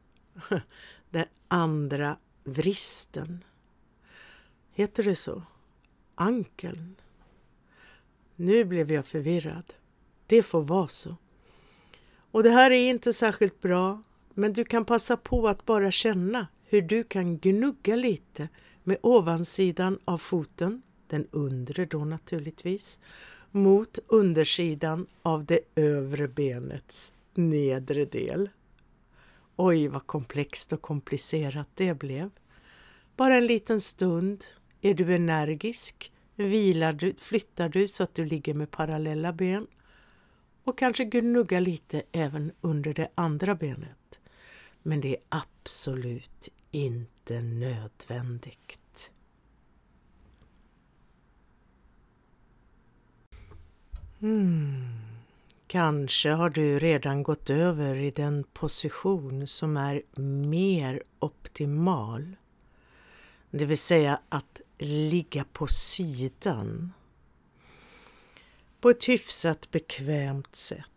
den 1.09 1.25
andra 1.47 2.17
vristen. 2.43 3.43
Heter 4.71 5.03
det 5.03 5.15
så? 5.15 5.43
Ankeln? 6.15 6.95
Nu 8.35 8.65
blev 8.65 8.91
jag 8.91 9.05
förvirrad. 9.05 9.73
Det 10.27 10.43
får 10.43 10.61
vara 10.61 10.87
så. 10.87 11.15
Och 12.31 12.43
det 12.43 12.49
här 12.49 12.71
är 12.71 12.89
inte 12.89 13.13
särskilt 13.13 13.61
bra, 13.61 14.03
men 14.39 14.53
du 14.53 14.65
kan 14.65 14.85
passa 14.85 15.17
på 15.17 15.47
att 15.47 15.65
bara 15.65 15.91
känna 15.91 16.47
hur 16.65 16.81
du 16.81 17.03
kan 17.03 17.37
gnugga 17.37 17.95
lite 17.95 18.49
med 18.83 18.97
ovansidan 19.01 19.99
av 20.05 20.17
foten, 20.17 20.81
den 21.07 21.27
undre 21.31 21.85
då 21.85 22.05
naturligtvis, 22.05 22.99
mot 23.51 23.99
undersidan 24.07 25.07
av 25.21 25.45
det 25.45 25.59
övre 25.75 26.27
benets 26.27 27.13
nedre 27.33 28.05
del. 28.05 28.49
Oj, 29.55 29.87
vad 29.87 30.07
komplext 30.07 30.73
och 30.73 30.81
komplicerat 30.81 31.67
det 31.75 31.93
blev. 31.93 32.29
Bara 33.15 33.37
en 33.37 33.47
liten 33.47 33.81
stund. 33.81 34.45
Är 34.81 34.93
du 34.93 35.15
energisk? 35.15 36.11
Vilar 36.35 36.93
du, 36.93 37.13
flyttar 37.19 37.69
du 37.69 37.87
så 37.87 38.03
att 38.03 38.15
du 38.15 38.25
ligger 38.25 38.53
med 38.53 38.71
parallella 38.71 39.33
ben? 39.33 39.67
Och 40.63 40.77
kanske 40.77 41.05
gnugga 41.05 41.59
lite 41.59 42.03
även 42.11 42.51
under 42.61 42.93
det 42.93 43.07
andra 43.15 43.55
benet. 43.55 43.97
Men 44.87 45.01
det 45.01 45.15
är 45.15 45.21
absolut 45.29 46.49
inte 46.71 47.41
nödvändigt. 47.41 49.11
Hmm. 54.19 54.99
Kanske 55.67 56.29
har 56.29 56.49
du 56.49 56.79
redan 56.79 57.23
gått 57.23 57.49
över 57.49 57.95
i 57.95 58.11
den 58.11 58.43
position 58.43 59.47
som 59.47 59.77
är 59.77 60.01
mer 60.47 61.03
optimal. 61.19 62.35
Det 63.51 63.65
vill 63.65 63.77
säga 63.77 64.19
att 64.29 64.61
ligga 64.77 65.45
på 65.53 65.67
sidan 65.67 66.93
på 68.81 68.89
ett 68.89 69.09
hyfsat 69.09 69.71
bekvämt 69.71 70.55
sätt. 70.55 70.96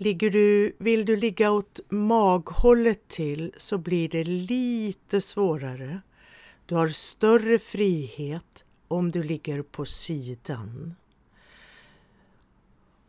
Ligger 0.00 0.30
du, 0.30 0.72
vill 0.78 1.04
du 1.04 1.16
ligga 1.16 1.50
åt 1.50 1.80
maghållet 1.88 3.08
till 3.08 3.52
så 3.56 3.78
blir 3.78 4.08
det 4.08 4.24
lite 4.24 5.20
svårare. 5.20 6.00
Du 6.66 6.74
har 6.74 6.88
större 6.88 7.58
frihet 7.58 8.64
om 8.88 9.10
du 9.10 9.22
ligger 9.22 9.62
på 9.62 9.84
sidan. 9.84 10.94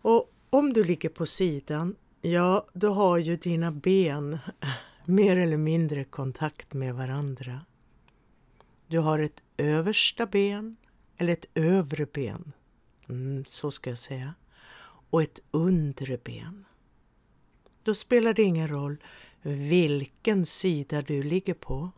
Och 0.02 0.34
om 0.50 0.74
du 0.74 0.84
ligger 0.84 1.10
på 1.10 1.26
sidan, 1.26 1.96
ja, 2.22 2.68
då 2.74 2.94
har 2.94 3.18
ju 3.18 3.36
dina 3.36 3.72
ben 3.72 4.40
mer 5.06 5.38
eller 5.38 5.58
mindre 5.58 6.04
kontakt 6.04 6.74
med 6.74 6.96
varandra. 6.96 7.62
Du 8.88 9.00
har 9.00 9.20
ett 9.20 9.44
översta 9.58 10.26
ben 10.26 10.78
eller 11.18 11.34
ett 11.34 11.46
övre 11.54 12.06
ben, 12.06 12.52
mm, 13.10 13.46
så 13.48 13.72
ska 13.72 13.90
jag 13.90 14.00
säga, 14.00 14.34
och 15.10 15.24
ett 15.24 15.40
undre 15.52 16.18
ben. 16.18 16.66
Då 17.84 17.94
spelar 17.94 18.34
det 18.34 18.44
ingen 18.44 18.68
roll 18.68 18.98
vilken 19.42 20.46
sida 20.46 21.02
du 21.02 21.24
ligger 21.24 21.54
på. 21.54 21.92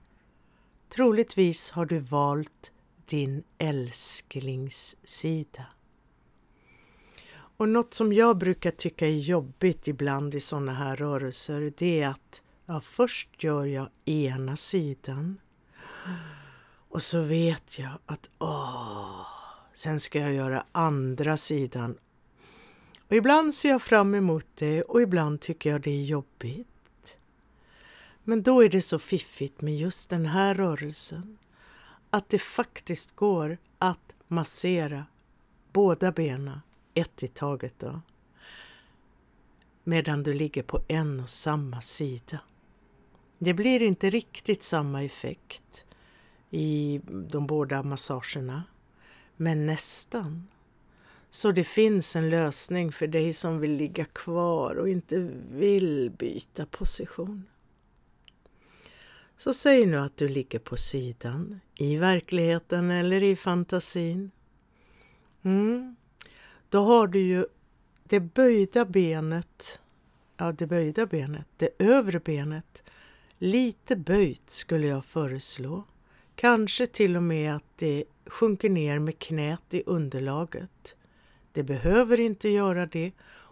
Troligtvis 0.89 1.71
har 1.71 1.85
du 1.85 1.99
valt 1.99 2.71
din 3.05 3.43
älsklingssida. 3.57 5.65
Och 7.57 7.69
något 7.69 7.93
som 7.93 8.13
jag 8.13 8.37
brukar 8.37 8.71
tycka 8.71 9.07
är 9.07 9.19
jobbigt 9.19 9.87
ibland 9.87 10.35
i 10.35 10.39
sådana 10.39 10.73
här 10.73 10.95
rörelser, 10.95 11.73
det 11.77 12.01
är 12.01 12.09
att 12.09 12.41
ja, 12.65 12.81
först 12.81 13.43
gör 13.43 13.65
jag 13.65 13.89
ena 14.05 14.57
sidan 14.57 15.39
och 16.89 17.03
så 17.03 17.21
vet 17.21 17.79
jag 17.79 17.91
att 18.05 18.29
åh, 18.39 19.25
sen 19.73 19.99
ska 19.99 20.19
jag 20.19 20.33
göra 20.33 20.65
andra 20.71 21.37
sidan. 21.37 21.97
Och 23.11 23.17
ibland 23.17 23.53
ser 23.53 23.69
jag 23.69 23.81
fram 23.81 24.15
emot 24.15 24.47
det 24.55 24.81
och 24.81 25.01
ibland 25.01 25.41
tycker 25.41 25.69
jag 25.69 25.81
det 25.81 25.91
är 25.91 26.03
jobbigt. 26.03 27.17
Men 28.23 28.43
då 28.43 28.63
är 28.63 28.69
det 28.69 28.81
så 28.81 28.99
fiffigt 28.99 29.61
med 29.61 29.77
just 29.77 30.09
den 30.09 30.25
här 30.25 30.55
rörelsen 30.55 31.37
att 32.09 32.29
det 32.29 32.39
faktiskt 32.39 33.15
går 33.15 33.57
att 33.77 34.15
massera 34.27 35.05
båda 35.73 36.11
benen, 36.11 36.59
ett 36.93 37.23
i 37.23 37.27
taget 37.27 37.73
då, 37.79 38.01
medan 39.83 40.23
du 40.23 40.33
ligger 40.33 40.63
på 40.63 40.79
en 40.87 41.19
och 41.19 41.29
samma 41.29 41.81
sida. 41.81 42.39
Det 43.39 43.53
blir 43.53 43.81
inte 43.81 44.09
riktigt 44.09 44.63
samma 44.63 45.03
effekt 45.03 45.85
i 46.49 47.01
de 47.07 47.47
båda 47.47 47.83
massagerna, 47.83 48.63
men 49.37 49.65
nästan. 49.65 50.47
Så 51.33 51.51
det 51.51 51.63
finns 51.63 52.15
en 52.15 52.29
lösning 52.29 52.91
för 52.91 53.07
dig 53.07 53.33
som 53.33 53.59
vill 53.59 53.75
ligga 53.75 54.05
kvar 54.05 54.79
och 54.79 54.89
inte 54.89 55.29
vill 55.51 56.11
byta 56.17 56.65
position. 56.65 57.45
Så 59.37 59.53
säg 59.53 59.85
nu 59.85 59.97
att 59.97 60.17
du 60.17 60.27
ligger 60.27 60.59
på 60.59 60.77
sidan, 60.77 61.59
i 61.75 61.97
verkligheten 61.97 62.91
eller 62.91 63.23
i 63.23 63.35
fantasin. 63.35 64.31
Mm. 65.41 65.95
Då 66.69 66.83
har 66.83 67.07
du 67.07 67.19
ju 67.19 67.45
det 68.03 68.19
böjda 68.19 68.85
benet, 68.85 69.79
ja 70.37 70.51
det 70.51 70.67
böjda 70.67 71.05
benet, 71.05 71.47
det 71.57 71.69
övre 71.79 72.19
benet, 72.19 72.83
lite 73.37 73.95
böjt 73.95 74.49
skulle 74.49 74.87
jag 74.87 75.05
föreslå. 75.05 75.83
Kanske 76.35 76.87
till 76.87 77.15
och 77.15 77.23
med 77.23 77.55
att 77.55 77.77
det 77.77 78.03
sjunker 78.25 78.69
ner 78.69 78.99
med 78.99 79.19
knät 79.19 79.73
i 79.73 79.83
underlaget. 79.85 80.95
Det 81.51 81.63
behöver 81.63 82.19
inte 82.19 82.49
göra 82.49 82.85
det 82.85 83.11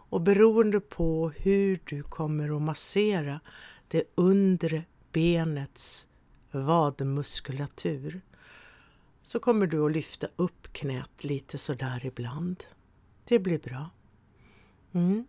och 0.09 0.21
beroende 0.21 0.79
på 0.79 1.29
hur 1.29 1.79
du 1.85 2.03
kommer 2.03 2.55
att 2.55 2.61
massera 2.61 3.39
det 3.87 4.03
undre 4.15 4.83
benets 5.11 6.07
vadmuskulatur 6.51 8.21
så 9.21 9.39
kommer 9.39 9.67
du 9.67 9.85
att 9.85 9.91
lyfta 9.91 10.27
upp 10.35 10.73
knät 10.73 11.23
lite 11.23 11.57
sådär 11.57 12.05
ibland. 12.05 12.63
Det 13.25 13.39
blir 13.39 13.59
bra. 13.59 13.89
Mm. 14.93 15.25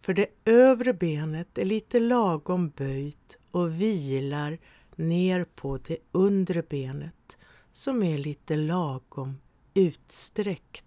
För 0.00 0.14
det 0.14 0.26
övre 0.44 0.92
benet 0.92 1.58
är 1.58 1.64
lite 1.64 2.00
lagom 2.00 2.70
böjt 2.70 3.38
och 3.50 3.80
vilar 3.80 4.58
ner 4.96 5.44
på 5.44 5.78
det 5.78 5.98
undre 6.12 6.62
benet 6.62 7.36
som 7.72 8.02
är 8.02 8.18
lite 8.18 8.56
lagom 8.56 9.40
utsträckt. 9.74 10.84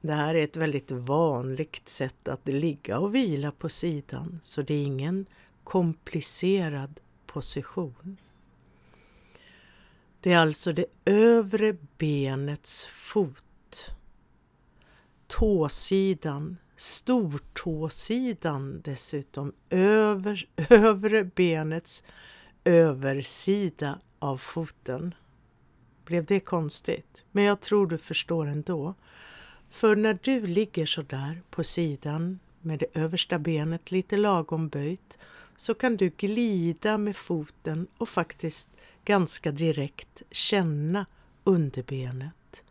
Det 0.00 0.12
här 0.12 0.34
är 0.34 0.44
ett 0.44 0.56
väldigt 0.56 0.90
vanligt 0.90 1.88
sätt 1.88 2.28
att 2.28 2.48
ligga 2.48 2.98
och 2.98 3.14
vila 3.14 3.50
på 3.50 3.68
sidan 3.68 4.40
så 4.42 4.62
det 4.62 4.74
är 4.74 4.84
ingen 4.84 5.26
komplicerad 5.64 7.00
position. 7.26 8.16
Det 10.20 10.32
är 10.32 10.38
alltså 10.38 10.72
det 10.72 10.86
övre 11.04 11.76
benets 11.98 12.84
fot, 12.84 13.94
tåsidan, 15.26 16.56
stortåsidan 16.76 18.80
dessutom, 18.84 19.52
över, 19.70 20.48
övre 20.56 21.24
benets 21.24 22.04
översida 22.64 24.00
av 24.18 24.36
foten. 24.36 25.14
Blev 26.04 26.24
det 26.24 26.40
konstigt? 26.40 27.24
Men 27.30 27.44
jag 27.44 27.60
tror 27.60 27.86
du 27.86 27.98
förstår 27.98 28.46
ändå. 28.46 28.94
För 29.70 29.96
när 29.96 30.18
du 30.22 30.46
ligger 30.46 30.86
så 30.86 31.02
där 31.02 31.42
på 31.50 31.64
sidan 31.64 32.38
med 32.60 32.78
det 32.78 32.86
översta 32.94 33.38
benet 33.38 33.90
lite 33.90 34.16
lagom 34.16 34.68
böjt 34.68 35.18
så 35.56 35.74
kan 35.74 35.96
du 35.96 36.08
glida 36.08 36.98
med 36.98 37.16
foten 37.16 37.86
och 37.98 38.08
faktiskt 38.08 38.68
ganska 39.04 39.52
direkt 39.52 40.22
känna 40.30 41.06
underbenet, 41.44 42.64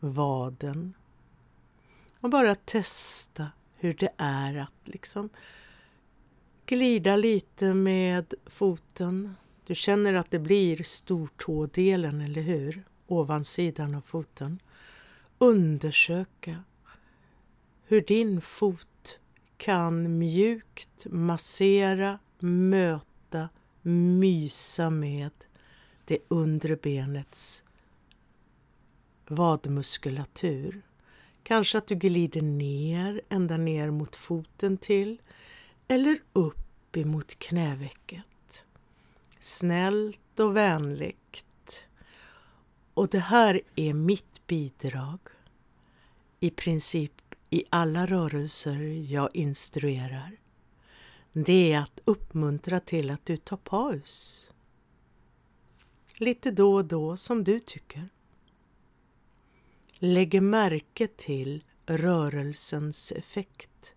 vaden. 0.00 0.94
Och 2.20 2.30
bara 2.30 2.54
testa 2.54 3.48
hur 3.74 3.94
det 3.94 4.12
är 4.16 4.56
att 4.56 4.72
liksom 4.84 5.28
glida 6.66 7.16
lite 7.16 7.74
med 7.74 8.34
foten. 8.46 9.34
Du 9.66 9.74
känner 9.74 10.14
att 10.14 10.30
det 10.30 10.38
blir 10.38 10.82
stortådelen, 10.82 12.20
eller 12.20 12.42
hur? 12.42 12.84
Ovansidan 13.06 13.94
av 13.94 14.00
foten. 14.00 14.58
Undersöka 15.38 16.64
hur 17.84 18.00
din 18.00 18.40
fot 18.40 19.20
kan 19.56 20.18
mjukt 20.18 21.06
massera 21.10 22.18
möta, 22.38 23.48
mysa 23.82 24.90
med 24.90 25.30
det 26.04 26.18
undre 26.28 26.76
benets 26.76 27.64
vadmuskulatur. 29.28 30.82
Kanske 31.42 31.78
att 31.78 31.86
du 31.86 31.94
glider 31.94 32.42
ner, 32.42 33.20
ända 33.28 33.56
ner 33.56 33.90
mot 33.90 34.16
foten 34.16 34.76
till 34.78 35.22
eller 35.88 36.18
upp 36.32 36.96
emot 36.96 37.38
knävecket. 37.38 38.64
Snällt 39.40 40.40
och 40.40 40.56
vänligt. 40.56 41.45
Och 42.96 43.08
det 43.08 43.18
här 43.18 43.60
är 43.74 43.92
mitt 43.92 44.46
bidrag 44.46 45.18
i 46.40 46.50
princip 46.50 47.12
i 47.50 47.64
alla 47.70 48.06
rörelser 48.06 48.80
jag 49.12 49.30
instruerar 49.36 50.36
det 51.44 51.72
är 51.72 51.78
att 51.78 52.00
uppmuntra 52.04 52.80
till 52.80 53.10
att 53.10 53.26
du 53.26 53.36
tar 53.36 53.56
paus. 53.56 54.50
Lite 56.18 56.50
då 56.50 56.74
och 56.74 56.84
då 56.84 57.16
som 57.16 57.44
du 57.44 57.60
tycker. 57.60 58.08
Lägger 59.98 60.40
märke 60.40 61.06
till 61.06 61.64
rörelsens 61.86 63.12
effekt 63.12 63.94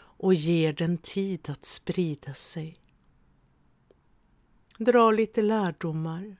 och 0.00 0.34
ger 0.34 0.72
den 0.72 0.98
tid 0.98 1.50
att 1.50 1.64
sprida 1.64 2.34
sig. 2.34 2.78
Dra 4.78 5.10
lite 5.10 5.42
lärdomar 5.42 6.36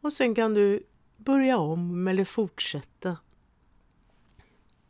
och 0.00 0.12
sen 0.12 0.34
kan 0.34 0.54
du 0.54 0.86
börja 1.24 1.58
om 1.58 2.08
eller 2.08 2.24
fortsätta. 2.24 3.16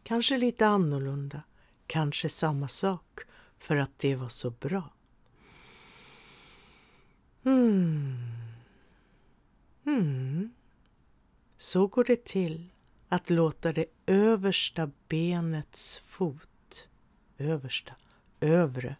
Kanske 0.03 0.39
lite 0.39 0.66
annorlunda, 0.66 1.43
kanske 1.87 2.28
samma 2.28 2.68
sak 2.68 3.20
för 3.59 3.76
att 3.76 3.99
det 3.99 4.16
var 4.16 4.28
så 4.28 4.51
bra. 4.51 4.93
Mm. 7.45 8.16
Mm. 9.87 10.51
Så 11.57 11.87
går 11.87 12.05
det 12.05 12.24
till 12.24 12.68
att 13.09 13.31
låta 13.31 13.72
det 13.72 13.87
översta 14.07 14.91
benets 15.09 15.99
fot, 15.99 16.89
översta, 17.39 17.95
övre, 18.41 18.97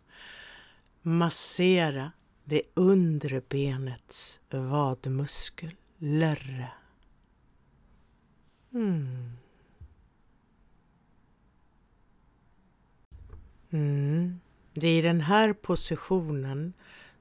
massera 1.03 2.13
det 2.45 2.63
undre 2.75 3.41
benets 3.49 4.41
vadmuskel, 4.51 5.75
lörre. 5.99 6.69
Mm. 8.73 9.31
Mm. 13.71 14.41
Det 14.73 14.87
är 14.87 14.99
i 14.99 15.03
den 15.03 15.21
här 15.21 15.53
positionen 15.53 16.73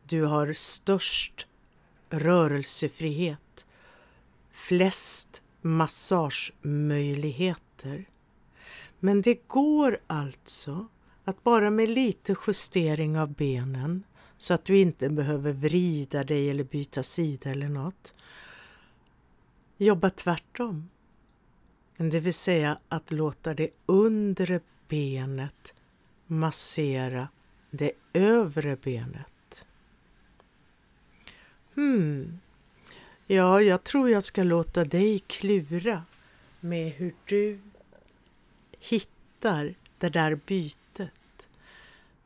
du 0.04 0.26
har 0.26 0.54
störst 0.54 1.48
rörelsefrihet, 2.10 3.66
flest 4.52 5.42
massagemöjligheter. 5.62 8.06
Men 9.00 9.22
det 9.22 9.48
går 9.48 10.00
alltså 10.08 10.88
att 11.24 11.44
bara 11.44 11.70
med 11.70 11.90
lite 11.90 12.36
justering 12.48 13.20
av 13.20 13.34
benen 13.34 14.04
så 14.38 14.54
att 14.54 14.66
du 14.66 14.78
inte 14.78 15.10
behöver 15.10 15.54
vrida 15.54 16.24
dig 16.24 16.50
eller 16.50 16.64
byta 16.64 17.04
sida 17.04 17.50
eller 17.50 17.70
något. 17.70 18.16
Jobba 19.78 20.10
tvärtom. 20.10 20.90
Det 22.02 22.20
vill 22.20 22.34
säga 22.34 22.78
att 22.88 23.12
låta 23.12 23.54
det 23.54 23.70
undre 23.86 24.60
benet 24.88 25.74
massera 26.28 27.28
det 27.70 27.92
övre 28.14 28.76
benet. 28.76 29.66
Hmm. 31.76 32.40
Ja, 33.28 33.62
jag 33.62 33.84
tror 33.84 34.10
jag 34.10 34.24
ska 34.24 34.44
låta 34.44 34.86
dig 34.86 35.20
klura 35.20 36.04
med 36.60 36.92
hur 36.92 37.14
du 37.26 37.60
hittar 38.80 39.76
det 39.98 40.10
där 40.10 40.36
bytet. 40.36 41.48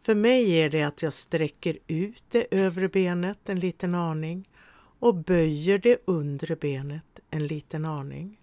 För 0.02 0.16
mig 0.16 0.52
är 0.52 0.70
det 0.70 0.84
att 0.84 1.02
jag 1.02 1.14
sträcker 1.14 1.78
ut 1.88 2.24
det 2.30 2.48
övre 2.52 2.90
benet 2.90 3.50
en 3.50 3.60
liten 3.60 3.96
aning 3.96 4.50
och 5.00 5.16
böjer 5.16 5.78
det 5.78 5.98
undre 6.06 6.56
benet 6.56 7.20
en 7.30 7.48
liten 7.48 7.86
aning. 7.86 8.38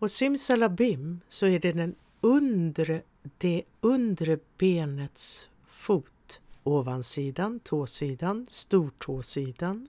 Och 0.00 0.10
simsalabim 0.10 1.20
så 1.28 1.46
är 1.46 1.58
det 1.58 1.72
den 1.72 1.94
undre, 2.20 3.02
det 3.38 3.62
undre 3.80 4.38
benets 4.58 5.48
fot, 5.66 6.40
ovansidan, 6.62 7.60
tåsidan, 7.60 8.46
stortåsidan 8.50 9.88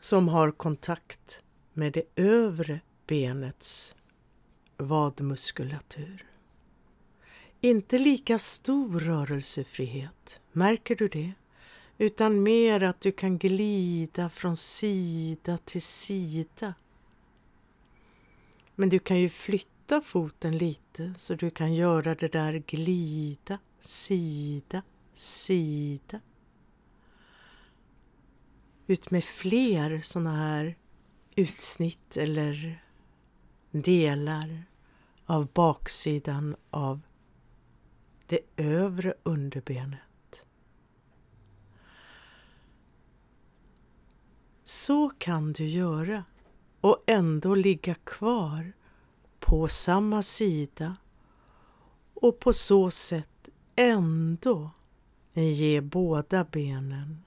som 0.00 0.28
har 0.28 0.50
kontakt 0.50 1.38
med 1.72 1.92
det 1.92 2.04
övre 2.16 2.80
benets 3.06 3.94
vadmuskulatur. 4.76 6.26
Inte 7.60 7.98
lika 7.98 8.38
stor 8.38 9.00
rörelsefrihet, 9.00 10.40
märker 10.52 10.96
du 10.96 11.08
det? 11.08 11.32
Utan 11.98 12.42
mer 12.42 12.82
att 12.82 13.00
du 13.00 13.12
kan 13.12 13.38
glida 13.38 14.30
från 14.30 14.56
sida 14.56 15.58
till 15.58 15.82
sida. 15.82 16.74
Men 18.82 18.88
du 18.88 18.98
kan 18.98 19.18
ju 19.18 19.28
flytta 19.28 20.00
foten 20.00 20.58
lite 20.58 21.14
så 21.16 21.34
du 21.34 21.50
kan 21.50 21.74
göra 21.74 22.14
det 22.14 22.28
där 22.28 22.62
glida, 22.66 23.58
sida, 23.80 24.82
sida. 25.14 26.20
Ut 28.86 29.10
med 29.10 29.24
fler 29.24 30.00
sådana 30.00 30.36
här 30.36 30.76
utsnitt 31.34 32.16
eller 32.16 32.84
delar 33.70 34.64
av 35.26 35.46
baksidan 35.46 36.56
av 36.70 37.00
det 38.26 38.40
övre 38.56 39.14
underbenet. 39.22 40.44
Så 44.64 45.10
kan 45.10 45.52
du 45.52 45.68
göra 45.68 46.24
och 46.82 47.02
ändå 47.06 47.54
ligga 47.54 47.94
kvar 47.94 48.72
på 49.40 49.68
samma 49.68 50.22
sida 50.22 50.96
och 52.14 52.40
på 52.40 52.52
så 52.52 52.90
sätt 52.90 53.48
ändå 53.76 54.70
ge 55.34 55.80
båda 55.80 56.44
benen 56.44 57.22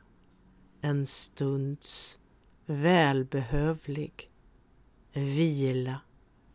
en 0.82 1.08
stunds 1.08 2.20
välbehövlig 2.66 4.32
vila, 5.14 6.02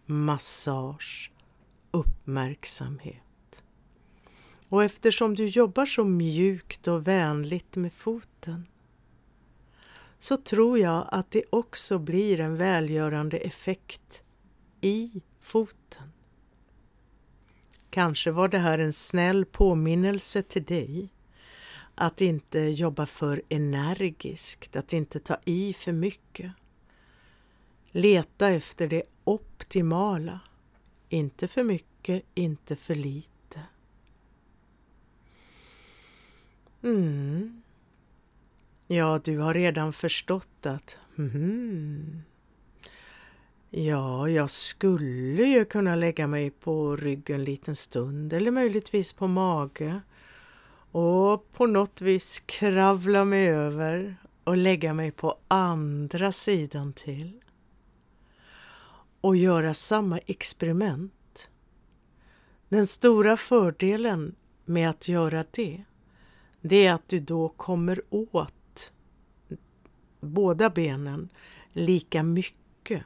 massage, 0.06 1.32
uppmärksamhet. 1.90 3.62
Och 4.68 4.84
eftersom 4.84 5.34
du 5.34 5.46
jobbar 5.46 5.86
så 5.86 6.04
mjukt 6.04 6.88
och 6.88 7.06
vänligt 7.06 7.76
med 7.76 7.92
foten 7.92 8.66
så 10.20 10.36
tror 10.36 10.78
jag 10.78 11.08
att 11.10 11.30
det 11.30 11.44
också 11.50 11.98
blir 11.98 12.40
en 12.40 12.56
välgörande 12.56 13.36
effekt 13.38 14.22
i 14.80 15.20
foten. 15.40 16.12
Kanske 17.90 18.30
var 18.30 18.48
det 18.48 18.58
här 18.58 18.78
en 18.78 18.92
snäll 18.92 19.44
påminnelse 19.44 20.42
till 20.42 20.64
dig 20.64 21.08
att 21.94 22.20
inte 22.20 22.60
jobba 22.60 23.06
för 23.06 23.42
energiskt, 23.48 24.76
att 24.76 24.92
inte 24.92 25.20
ta 25.20 25.36
i 25.44 25.72
för 25.72 25.92
mycket. 25.92 26.52
Leta 27.90 28.48
efter 28.50 28.88
det 28.88 29.02
optimala, 29.24 30.40
inte 31.08 31.48
för 31.48 31.62
mycket, 31.62 32.24
inte 32.34 32.76
för 32.76 32.94
lite. 32.94 33.62
Mm. 36.82 37.62
Ja, 38.92 39.20
du 39.24 39.38
har 39.38 39.54
redan 39.54 39.92
förstått 39.92 40.66
att 40.66 40.98
mm, 41.18 42.22
Ja, 43.70 44.28
jag 44.28 44.50
skulle 44.50 45.44
ju 45.44 45.64
kunna 45.64 45.94
lägga 45.94 46.26
mig 46.26 46.50
på 46.50 46.96
ryggen 46.96 47.40
en 47.40 47.44
liten 47.44 47.76
stund 47.76 48.32
eller 48.32 48.50
möjligtvis 48.50 49.12
på 49.12 49.26
mage 49.26 50.00
och 50.90 51.52
på 51.52 51.66
något 51.66 52.00
vis 52.00 52.42
kravla 52.46 53.24
mig 53.24 53.48
över 53.48 54.16
och 54.44 54.56
lägga 54.56 54.94
mig 54.94 55.10
på 55.10 55.38
andra 55.48 56.32
sidan 56.32 56.92
till 56.92 57.40
och 59.20 59.36
göra 59.36 59.74
samma 59.74 60.18
experiment. 60.18 61.48
Den 62.68 62.86
stora 62.86 63.36
fördelen 63.36 64.34
med 64.64 64.90
att 64.90 65.08
göra 65.08 65.44
det 65.50 65.84
det 66.60 66.86
är 66.86 66.94
att 66.94 67.08
du 67.08 67.20
då 67.20 67.48
kommer 67.48 68.02
åt 68.10 68.54
båda 70.20 70.70
benen 70.70 71.28
lika 71.72 72.22
mycket. 72.22 73.02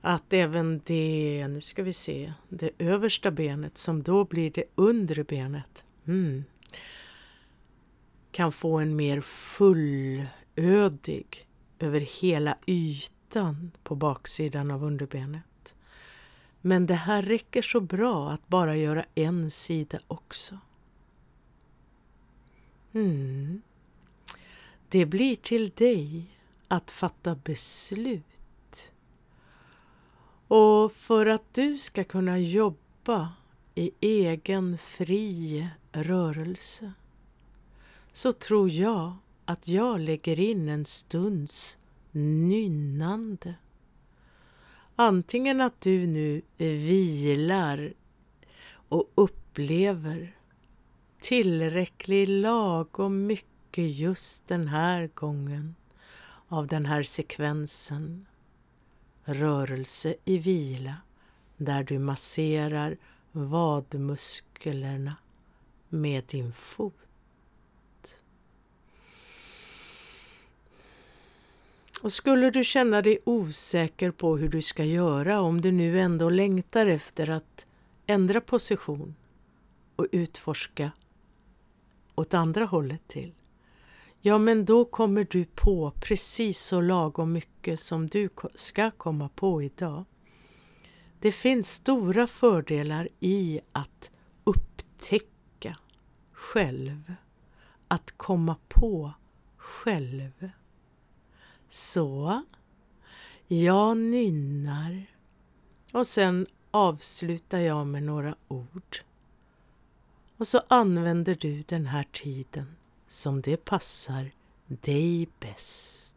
Att 0.00 0.32
även 0.32 0.80
det, 0.84 1.46
nu 1.48 1.60
ska 1.60 1.82
vi 1.82 1.92
se, 1.92 2.32
det 2.48 2.70
översta 2.78 3.30
benet 3.30 3.78
som 3.78 4.02
då 4.02 4.24
blir 4.24 4.50
det 4.50 4.64
undre 4.74 5.24
benet 5.24 5.84
mm, 6.06 6.44
kan 8.30 8.52
få 8.52 8.78
en 8.78 8.96
mer 8.96 9.20
fullödig 9.20 10.28
över 11.78 12.00
hela 12.00 12.58
ytan 12.66 13.70
på 13.82 13.94
baksidan 13.94 14.70
av 14.70 14.84
underbenet. 14.84 15.74
Men 16.60 16.86
det 16.86 16.94
här 16.94 17.22
räcker 17.22 17.62
så 17.62 17.80
bra 17.80 18.30
att 18.30 18.48
bara 18.48 18.76
göra 18.76 19.04
en 19.14 19.50
sida 19.50 19.98
också. 20.06 20.58
Mm. 22.92 23.62
Det 24.90 25.06
blir 25.06 25.36
till 25.36 25.70
dig 25.70 26.26
att 26.68 26.90
fatta 26.90 27.34
beslut. 27.34 28.92
Och 30.48 30.92
för 30.92 31.26
att 31.26 31.54
du 31.54 31.78
ska 31.78 32.04
kunna 32.04 32.38
jobba 32.38 33.32
i 33.74 33.90
egen 34.00 34.78
fri 34.78 35.68
rörelse 35.92 36.92
så 38.12 38.32
tror 38.32 38.70
jag 38.70 39.16
att 39.44 39.68
jag 39.68 40.00
lägger 40.00 40.40
in 40.40 40.68
en 40.68 40.84
stunds 40.84 41.78
nynnande. 42.12 43.54
Antingen 44.96 45.60
att 45.60 45.80
du 45.80 46.06
nu 46.06 46.42
vilar 46.56 47.94
och 48.88 49.10
upplever 49.14 50.36
tillräcklig 51.20 52.28
lagom 52.28 53.26
mycket 53.26 53.57
just 53.86 54.48
den 54.48 54.68
här 54.68 55.10
gången 55.14 55.74
av 56.48 56.66
den 56.66 56.86
här 56.86 57.02
sekvensen. 57.02 58.26
Rörelse 59.24 60.14
i 60.24 60.38
vila 60.38 60.94
där 61.56 61.84
du 61.84 61.98
masserar 61.98 62.96
vadmusklerna 63.32 65.16
med 65.88 66.24
din 66.26 66.52
fot. 66.52 67.08
Och 72.02 72.12
skulle 72.12 72.50
du 72.50 72.64
känna 72.64 73.02
dig 73.02 73.18
osäker 73.24 74.10
på 74.10 74.36
hur 74.36 74.48
du 74.48 74.62
ska 74.62 74.84
göra 74.84 75.40
om 75.40 75.60
du 75.60 75.72
nu 75.72 76.00
ändå 76.00 76.30
längtar 76.30 76.86
efter 76.86 77.30
att 77.30 77.66
ändra 78.06 78.40
position 78.40 79.14
och 79.96 80.06
utforska 80.12 80.90
åt 82.14 82.34
andra 82.34 82.64
hållet 82.64 83.08
till. 83.08 83.32
Ja, 84.28 84.38
men 84.38 84.64
då 84.64 84.84
kommer 84.84 85.26
du 85.30 85.44
på 85.44 85.92
precis 86.00 86.60
så 86.60 86.80
lagom 86.80 87.32
mycket 87.32 87.80
som 87.80 88.06
du 88.06 88.28
ska 88.54 88.90
komma 88.90 89.28
på 89.28 89.62
idag. 89.62 90.04
Det 91.20 91.32
finns 91.32 91.72
stora 91.72 92.26
fördelar 92.26 93.08
i 93.20 93.60
att 93.72 94.10
upptäcka 94.44 95.76
själv, 96.32 97.14
att 97.88 98.12
komma 98.16 98.56
på 98.68 99.12
själv. 99.56 100.50
Så, 101.68 102.42
jag 103.46 103.96
nynnar 103.96 105.06
och 105.92 106.06
sen 106.06 106.46
avslutar 106.70 107.58
jag 107.58 107.86
med 107.86 108.02
några 108.02 108.36
ord. 108.48 108.96
Och 110.36 110.48
så 110.48 110.62
använder 110.68 111.34
du 111.34 111.62
den 111.68 111.86
här 111.86 112.06
tiden 112.12 112.76
som 113.08 113.42
det 113.42 113.64
passar 113.64 114.30
dig 114.68 115.28
bäst. 115.40 116.14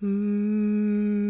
mm. 0.00 0.08
mm. 0.08 1.29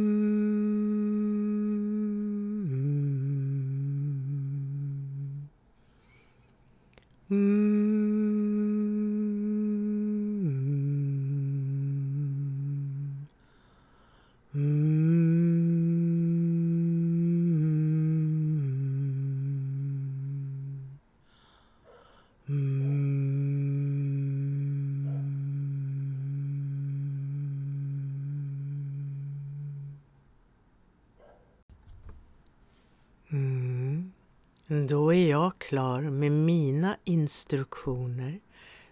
Då 34.89 35.13
är 35.13 35.29
jag 35.29 35.60
klar 35.71 36.01
med 36.01 36.31
mina 36.31 36.97
instruktioner, 37.03 38.39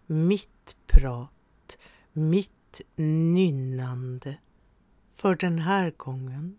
mitt 0.06 0.76
prat, 0.88 1.78
mitt 2.12 2.82
nynnande 2.96 4.38
för 5.16 5.36
den 5.36 5.60
här 5.60 5.94
gången. 5.98 6.58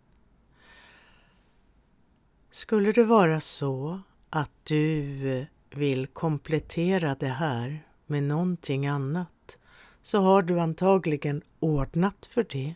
Skulle 2.50 2.92
det 2.92 3.04
vara 3.04 3.40
så 3.40 4.00
att 4.30 4.50
du 4.64 5.28
eh, 5.32 5.46
vill 5.70 6.06
komplettera 6.06 7.16
det 7.20 7.26
här 7.26 7.84
med 8.06 8.22
någonting 8.22 8.86
annat 8.86 9.58
så 10.02 10.20
har 10.20 10.42
du 10.42 10.60
antagligen 10.60 11.42
ordnat 11.60 12.26
för 12.26 12.46
det 12.50 12.74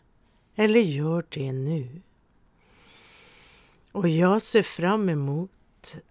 eller 0.54 0.80
gör 0.80 1.24
det 1.28 1.52
nu. 1.52 2.02
Och 3.92 4.08
jag 4.08 4.42
ser 4.42 4.62
fram 4.62 5.08
emot 5.08 5.50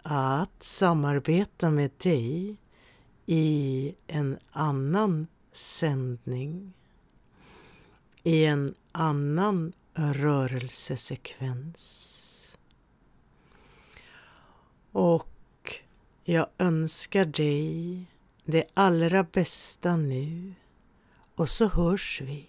att 0.01 0.63
samarbeta 0.63 1.69
med 1.69 1.91
dig 1.97 2.55
i 3.25 3.95
en 4.07 4.37
annan 4.51 5.27
sändning, 5.53 6.73
i 8.23 8.45
en 8.45 8.75
annan 8.91 9.73
rörelsesekvens. 9.93 12.57
Och 14.91 15.81
jag 16.23 16.47
önskar 16.57 17.25
dig 17.25 18.05
det 18.45 18.65
allra 18.73 19.23
bästa 19.23 19.95
nu 19.95 20.53
och 21.35 21.49
så 21.49 21.67
hörs 21.67 22.21
vi 22.21 22.47